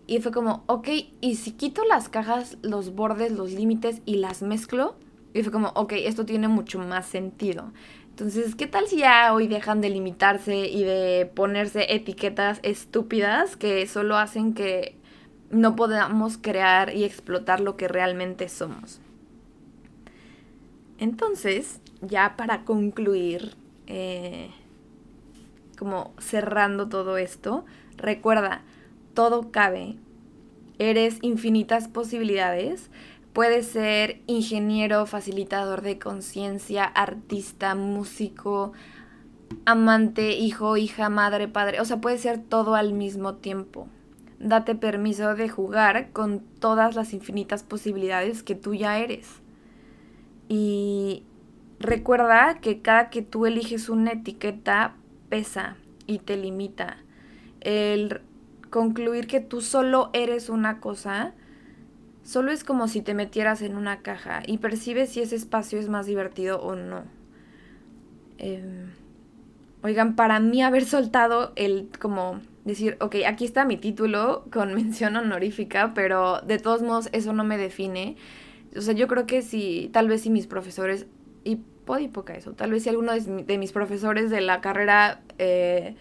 Y 0.09 0.21
fue 0.21 0.33
como, 0.33 0.65
ok, 0.67 0.89
y 1.21 1.37
si 1.37 1.53
quito 1.53 1.85
las 1.85 2.09
cajas, 2.09 2.57
los 2.63 2.95
bordes, 2.95 3.31
los 3.31 3.53
límites 3.53 4.01
y 4.07 4.17
las 4.17 4.41
mezclo, 4.41 4.97
y 5.35 5.43
fue 5.43 5.53
como, 5.53 5.69
ok, 5.75 5.93
esto 5.93 6.25
tiene 6.25 6.49
mucho 6.49 6.79
más 6.79 7.05
sentido. 7.05 7.73
Entonces, 8.09 8.55
¿qué 8.55 8.67
tal 8.67 8.89
si 8.89 8.97
ya 8.97 9.35
hoy 9.35 9.49
dejan 9.49 9.83
de 9.83 9.91
limitarse 9.91 10.67
y 10.67 10.83
de 10.83 11.31
ponerse 11.35 11.95
etiquetas 11.95 12.59
estúpidas 12.63 13.57
que 13.57 13.87
solo 13.87 14.17
hacen 14.17 14.55
que 14.55 14.97
no 15.51 15.77
podamos 15.77 16.39
crear 16.39 16.97
y 16.97 17.05
explotar 17.05 17.61
lo 17.61 17.77
que 17.77 17.87
realmente 17.87 18.49
somos? 18.49 19.03
Entonces, 20.99 21.83
ya 22.01 22.35
para 22.39 22.65
concluir, 22.65 23.57
eh, 23.87 24.49
como 25.79 26.15
cerrando 26.19 26.89
todo 26.89 27.19
esto, 27.19 27.67
recuerda, 27.99 28.63
todo 29.19 29.51
cabe. 29.51 29.97
Eres 30.79 31.19
infinitas 31.23 31.89
posibilidades. 31.89 32.89
Puedes 33.33 33.67
ser 33.67 34.23
ingeniero, 34.29 35.07
facilitador 35.07 35.83
de 35.83 35.99
conciencia, 35.99 36.85
artista, 36.85 37.75
músico, 37.75 38.75
amante, 39.65 40.37
hijo, 40.37 40.77
hija, 40.77 41.09
madre, 41.09 41.49
padre. 41.49 41.81
O 41.81 41.85
sea, 41.85 42.01
puede 42.01 42.19
ser 42.19 42.39
todo 42.39 42.77
al 42.77 42.93
mismo 42.93 43.35
tiempo. 43.35 43.89
Date 44.39 44.77
permiso 44.77 45.35
de 45.35 45.49
jugar 45.49 46.13
con 46.13 46.39
todas 46.61 46.95
las 46.95 47.13
infinitas 47.13 47.65
posibilidades 47.65 48.45
que 48.45 48.55
tú 48.55 48.75
ya 48.75 49.01
eres. 49.01 49.27
Y 50.49 51.25
recuerda 51.81 52.61
que 52.61 52.83
cada 52.83 53.11
que 53.11 53.23
tú 53.23 53.47
eliges 53.47 53.89
una 53.89 54.13
etiqueta 54.13 54.95
pesa 55.29 55.77
y 56.07 56.21
te 56.21 56.37
limita. 56.37 56.99
El 57.61 58.21
concluir 58.71 59.27
que 59.27 59.41
tú 59.41 59.61
solo 59.61 60.11
eres 60.13 60.49
una 60.49 60.81
cosa, 60.81 61.35
solo 62.23 62.53
es 62.53 62.65
como 62.65 62.89
si 62.89 63.01
te 63.01 63.15
metieras 63.15 63.63
en 63.63 63.77
una 63.77 64.03
caja 64.03 64.43
y 64.47 64.59
percibes 64.59 65.11
si 65.11 65.21
ese 65.21 65.37
espacio 65.37 65.79
es 65.79 65.89
más 65.89 66.07
divertido 66.07 66.61
o 66.61 66.77
no. 66.77 67.05
Em, 68.39 68.91
oigan, 69.83 70.15
para 70.15 70.39
mí 70.41 70.63
haber 70.63 70.85
soltado 70.85 71.53
el 71.57 71.89
como 71.99 72.41
decir, 72.65 72.97
ok, 73.01 73.17
aquí 73.27 73.45
está 73.45 73.65
mi 73.65 73.77
título 73.77 74.45
con 74.53 74.75
mención 74.77 75.17
honorífica, 75.17 75.93
pero 75.95 76.41
de 76.43 76.59
todos 76.59 76.83
modos 76.83 77.09
eso 77.13 77.33
no 77.33 77.45
me 77.45 77.59
define. 77.59 78.17
O 78.77 78.83
sea, 78.83 78.95
yo 78.95 79.09
creo 79.09 79.27
que 79.27 79.43
si, 79.43 79.89
tal 79.93 80.09
vez 80.09 80.23
si 80.23 80.31
mis 80.31 80.47
profesores, 80.47 81.07
y 81.45 81.57
puede 81.87 82.09
poca 82.09 82.35
eso, 82.35 82.53
tal 82.53 82.71
vez 82.71 82.83
si 82.83 82.91
alguno 82.91 83.13
de, 83.15 83.59
mis 83.59 83.73
profesores 83.73 84.31
de 84.31 84.41
la 84.41 84.61
carrera... 84.61 85.23
Eh, 85.39 85.97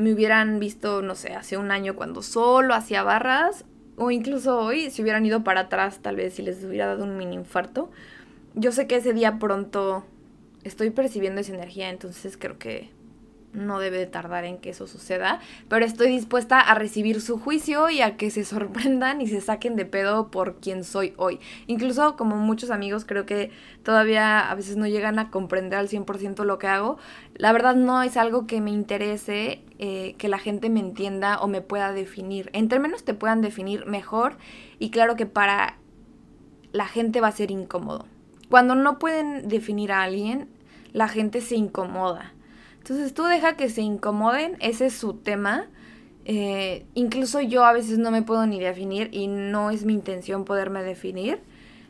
me 0.00 0.12
hubieran 0.12 0.58
visto, 0.58 1.02
no 1.02 1.14
sé, 1.14 1.34
hace 1.34 1.56
un 1.56 1.70
año 1.70 1.94
cuando 1.94 2.22
solo 2.22 2.74
hacía 2.74 3.02
barras, 3.02 3.64
o 3.96 4.10
incluso 4.10 4.58
hoy, 4.58 4.90
si 4.90 5.02
hubieran 5.02 5.26
ido 5.26 5.44
para 5.44 5.62
atrás, 5.62 5.98
tal 6.00 6.16
vez 6.16 6.34
si 6.34 6.42
les 6.42 6.64
hubiera 6.64 6.86
dado 6.86 7.04
un 7.04 7.16
mini 7.16 7.36
infarto. 7.36 7.90
Yo 8.54 8.72
sé 8.72 8.86
que 8.86 8.96
ese 8.96 9.12
día 9.12 9.38
pronto 9.38 10.04
estoy 10.64 10.90
percibiendo 10.90 11.40
esa 11.40 11.54
energía, 11.54 11.90
entonces 11.90 12.36
creo 12.36 12.58
que 12.58 12.90
no 13.52 13.80
debe 13.80 13.98
de 13.98 14.06
tardar 14.06 14.44
en 14.44 14.58
que 14.58 14.70
eso 14.70 14.86
suceda, 14.86 15.40
pero 15.68 15.84
estoy 15.84 16.08
dispuesta 16.08 16.60
a 16.60 16.74
recibir 16.74 17.20
su 17.20 17.38
juicio 17.38 17.90
y 17.90 18.00
a 18.00 18.16
que 18.16 18.30
se 18.30 18.44
sorprendan 18.44 19.20
y 19.20 19.26
se 19.26 19.40
saquen 19.40 19.76
de 19.76 19.86
pedo 19.86 20.30
por 20.30 20.56
quien 20.60 20.84
soy 20.84 21.14
hoy. 21.16 21.40
Incluso 21.66 22.16
como 22.16 22.36
muchos 22.36 22.70
amigos 22.70 23.04
creo 23.04 23.26
que 23.26 23.50
todavía 23.82 24.50
a 24.50 24.54
veces 24.54 24.76
no 24.76 24.86
llegan 24.86 25.18
a 25.18 25.30
comprender 25.30 25.78
al 25.78 25.88
100% 25.88 26.44
lo 26.44 26.58
que 26.58 26.68
hago, 26.68 26.98
la 27.34 27.52
verdad 27.52 27.74
no 27.74 28.02
es 28.02 28.16
algo 28.16 28.46
que 28.46 28.60
me 28.60 28.70
interese 28.70 29.62
eh, 29.78 30.14
que 30.18 30.28
la 30.28 30.38
gente 30.38 30.70
me 30.70 30.80
entienda 30.80 31.38
o 31.40 31.48
me 31.48 31.60
pueda 31.60 31.92
definir. 31.92 32.50
Entre 32.52 32.78
menos 32.78 33.04
te 33.04 33.14
puedan 33.14 33.40
definir 33.40 33.86
mejor 33.86 34.36
y 34.78 34.90
claro 34.90 35.16
que 35.16 35.26
para 35.26 35.76
la 36.72 36.86
gente 36.86 37.20
va 37.20 37.28
a 37.28 37.32
ser 37.32 37.50
incómodo. 37.50 38.06
Cuando 38.48 38.74
no 38.74 38.98
pueden 38.98 39.48
definir 39.48 39.92
a 39.92 40.02
alguien, 40.02 40.48
la 40.92 41.08
gente 41.08 41.40
se 41.40 41.54
incomoda 41.54 42.32
entonces 42.80 43.12
tú 43.12 43.24
deja 43.24 43.56
que 43.56 43.68
se 43.68 43.82
incomoden, 43.82 44.56
ese 44.60 44.86
es 44.86 44.94
su 44.94 45.14
tema. 45.14 45.68
Eh, 46.24 46.86
incluso 46.94 47.40
yo 47.40 47.64
a 47.64 47.72
veces 47.72 47.98
no 47.98 48.10
me 48.10 48.22
puedo 48.22 48.46
ni 48.46 48.58
definir 48.58 49.10
y 49.12 49.26
no 49.26 49.70
es 49.70 49.84
mi 49.84 49.92
intención 49.92 50.46
poderme 50.46 50.82
definir. 50.82 51.40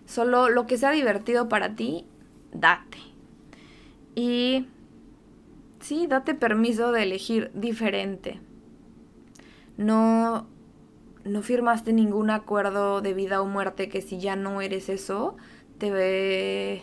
Solo 0.05 0.48
lo 0.48 0.66
que 0.66 0.79
sea 0.79 0.90
divertido 0.90 1.48
para 1.48 1.76
ti, 1.76 2.05
date. 2.53 2.98
Y 4.16 4.66
sí, 5.79 6.09
date 6.09 6.35
permiso 6.35 6.90
de 6.90 7.05
elegir 7.05 7.53
diferente. 7.55 8.40
No 9.76 10.48
no 11.24 11.42
firmaste 11.42 11.92
ningún 11.92 12.31
acuerdo 12.31 13.00
de 13.00 13.14
vida 13.14 13.42
o 13.42 13.46
muerte 13.46 13.88
que 13.88 14.00
si 14.00 14.18
ya 14.18 14.37
no 14.37 14.61
eres 14.61 14.88
eso, 14.88 15.37
te 15.79 15.90
ve... 15.90 16.83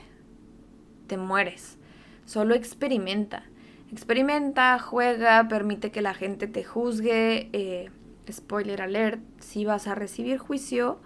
te 1.08 1.18
mueres. 1.18 1.78
Solo 2.26 2.56
experimenta. 2.56 3.44
Experimenta, 3.92 4.78
juega, 4.80 5.48
permite 5.48 5.92
que 5.92 6.02
la 6.02 6.14
gente 6.14 6.48
te 6.48 6.64
juzgue. 6.64 7.50
Eh, 7.54 7.90
spoiler 8.32 8.82
alert, 8.82 9.22
si 9.40 9.66
vas 9.66 9.88
a 9.88 9.96
recibir 9.96 10.38
juicio 10.38 11.00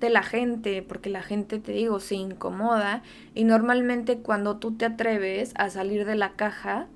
de 0.00 0.10
la 0.10 0.22
gente, 0.22 0.82
porque 0.82 1.08
la 1.08 1.22
gente, 1.22 1.58
te 1.58 1.72
digo, 1.72 2.00
se 2.00 2.16
incomoda. 2.16 3.02
Y 3.34 3.44
normalmente 3.44 4.18
cuando 4.18 4.56
tú 4.56 4.76
te 4.76 4.84
atreves 4.84 5.52
a 5.56 5.70
salir 5.70 6.04
de 6.04 6.16
la 6.16 6.32
caja, 6.32 6.88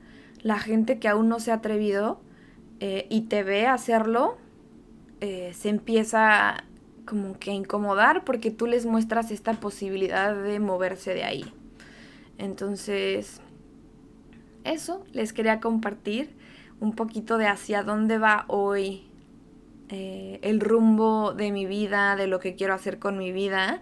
la 0.43 0.59
gente 0.59 0.99
que 0.99 1.09
aún 1.09 1.29
no 1.29 1.41
se 1.41 1.53
ha 1.53 1.55
atrevido 1.55 2.21
eh, 2.81 3.07
y 3.09 3.23
te 3.23 3.43
ve 3.43 3.67
hacerlo, 3.67 4.37
eh, 5.21 5.53
se 5.55 5.69
empieza 5.69 6.65
como 7.05 7.39
que 7.39 7.51
a 7.51 7.55
incomodar 7.55 8.25
porque 8.25 8.51
tú 8.51 8.67
les 8.67 8.85
muestras 8.85 9.31
esta 9.31 9.55
posibilidad 9.55 10.35
de 10.35 10.61
moverse 10.61 11.15
de 11.15 11.25
ahí. 11.25 11.53
Entonces, 12.37 13.41
eso 14.73 15.05
les 15.13 15.33
quería 15.33 15.61
compartir 15.61 16.31
un 16.81 16.93
poquito 16.93 17.39
de 17.39 17.47
hacia 17.47 17.83
dónde 17.83 18.19
va 18.19 18.45
hoy 18.49 19.09
eh, 19.91 20.39
el 20.43 20.61
rumbo 20.61 21.33
de 21.33 21.51
mi 21.51 21.67
vida, 21.67 22.15
de 22.15 22.27
lo 22.27 22.41
que 22.41 22.55
quiero 22.55 22.75
hacer 22.75 22.99
con 22.99 23.17
mi 23.17 23.33
vida. 23.33 23.81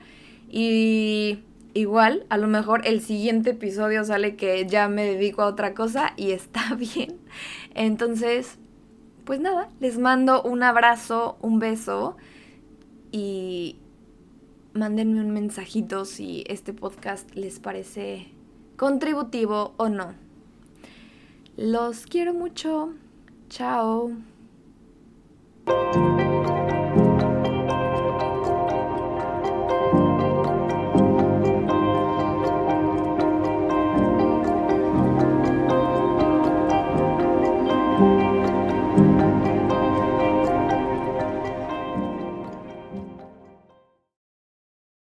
Y 0.48 1.40
igual, 1.74 2.24
a 2.28 2.38
lo 2.38 2.46
mejor 2.46 2.86
el 2.86 3.00
siguiente 3.00 3.50
episodio 3.50 4.04
sale 4.04 4.36
que 4.36 4.66
ya 4.66 4.88
me 4.88 5.04
dedico 5.04 5.42
a 5.42 5.46
otra 5.46 5.74
cosa 5.74 6.12
y 6.16 6.30
está 6.32 6.74
bien. 6.74 7.18
Entonces, 7.74 8.58
pues 9.24 9.40
nada, 9.40 9.68
les 9.80 9.98
mando 9.98 10.42
un 10.42 10.62
abrazo, 10.62 11.36
un 11.42 11.58
beso 11.58 12.16
y 13.10 13.76
mándenme 14.72 15.20
un 15.20 15.30
mensajito 15.30 16.04
si 16.04 16.44
este 16.48 16.72
podcast 16.72 17.34
les 17.34 17.58
parece 17.58 18.28
contributivo 18.76 19.74
o 19.78 19.88
no. 19.88 20.25
Los 21.56 22.04
quiero 22.06 22.34
mucho. 22.34 22.90
Chao. 23.48 24.12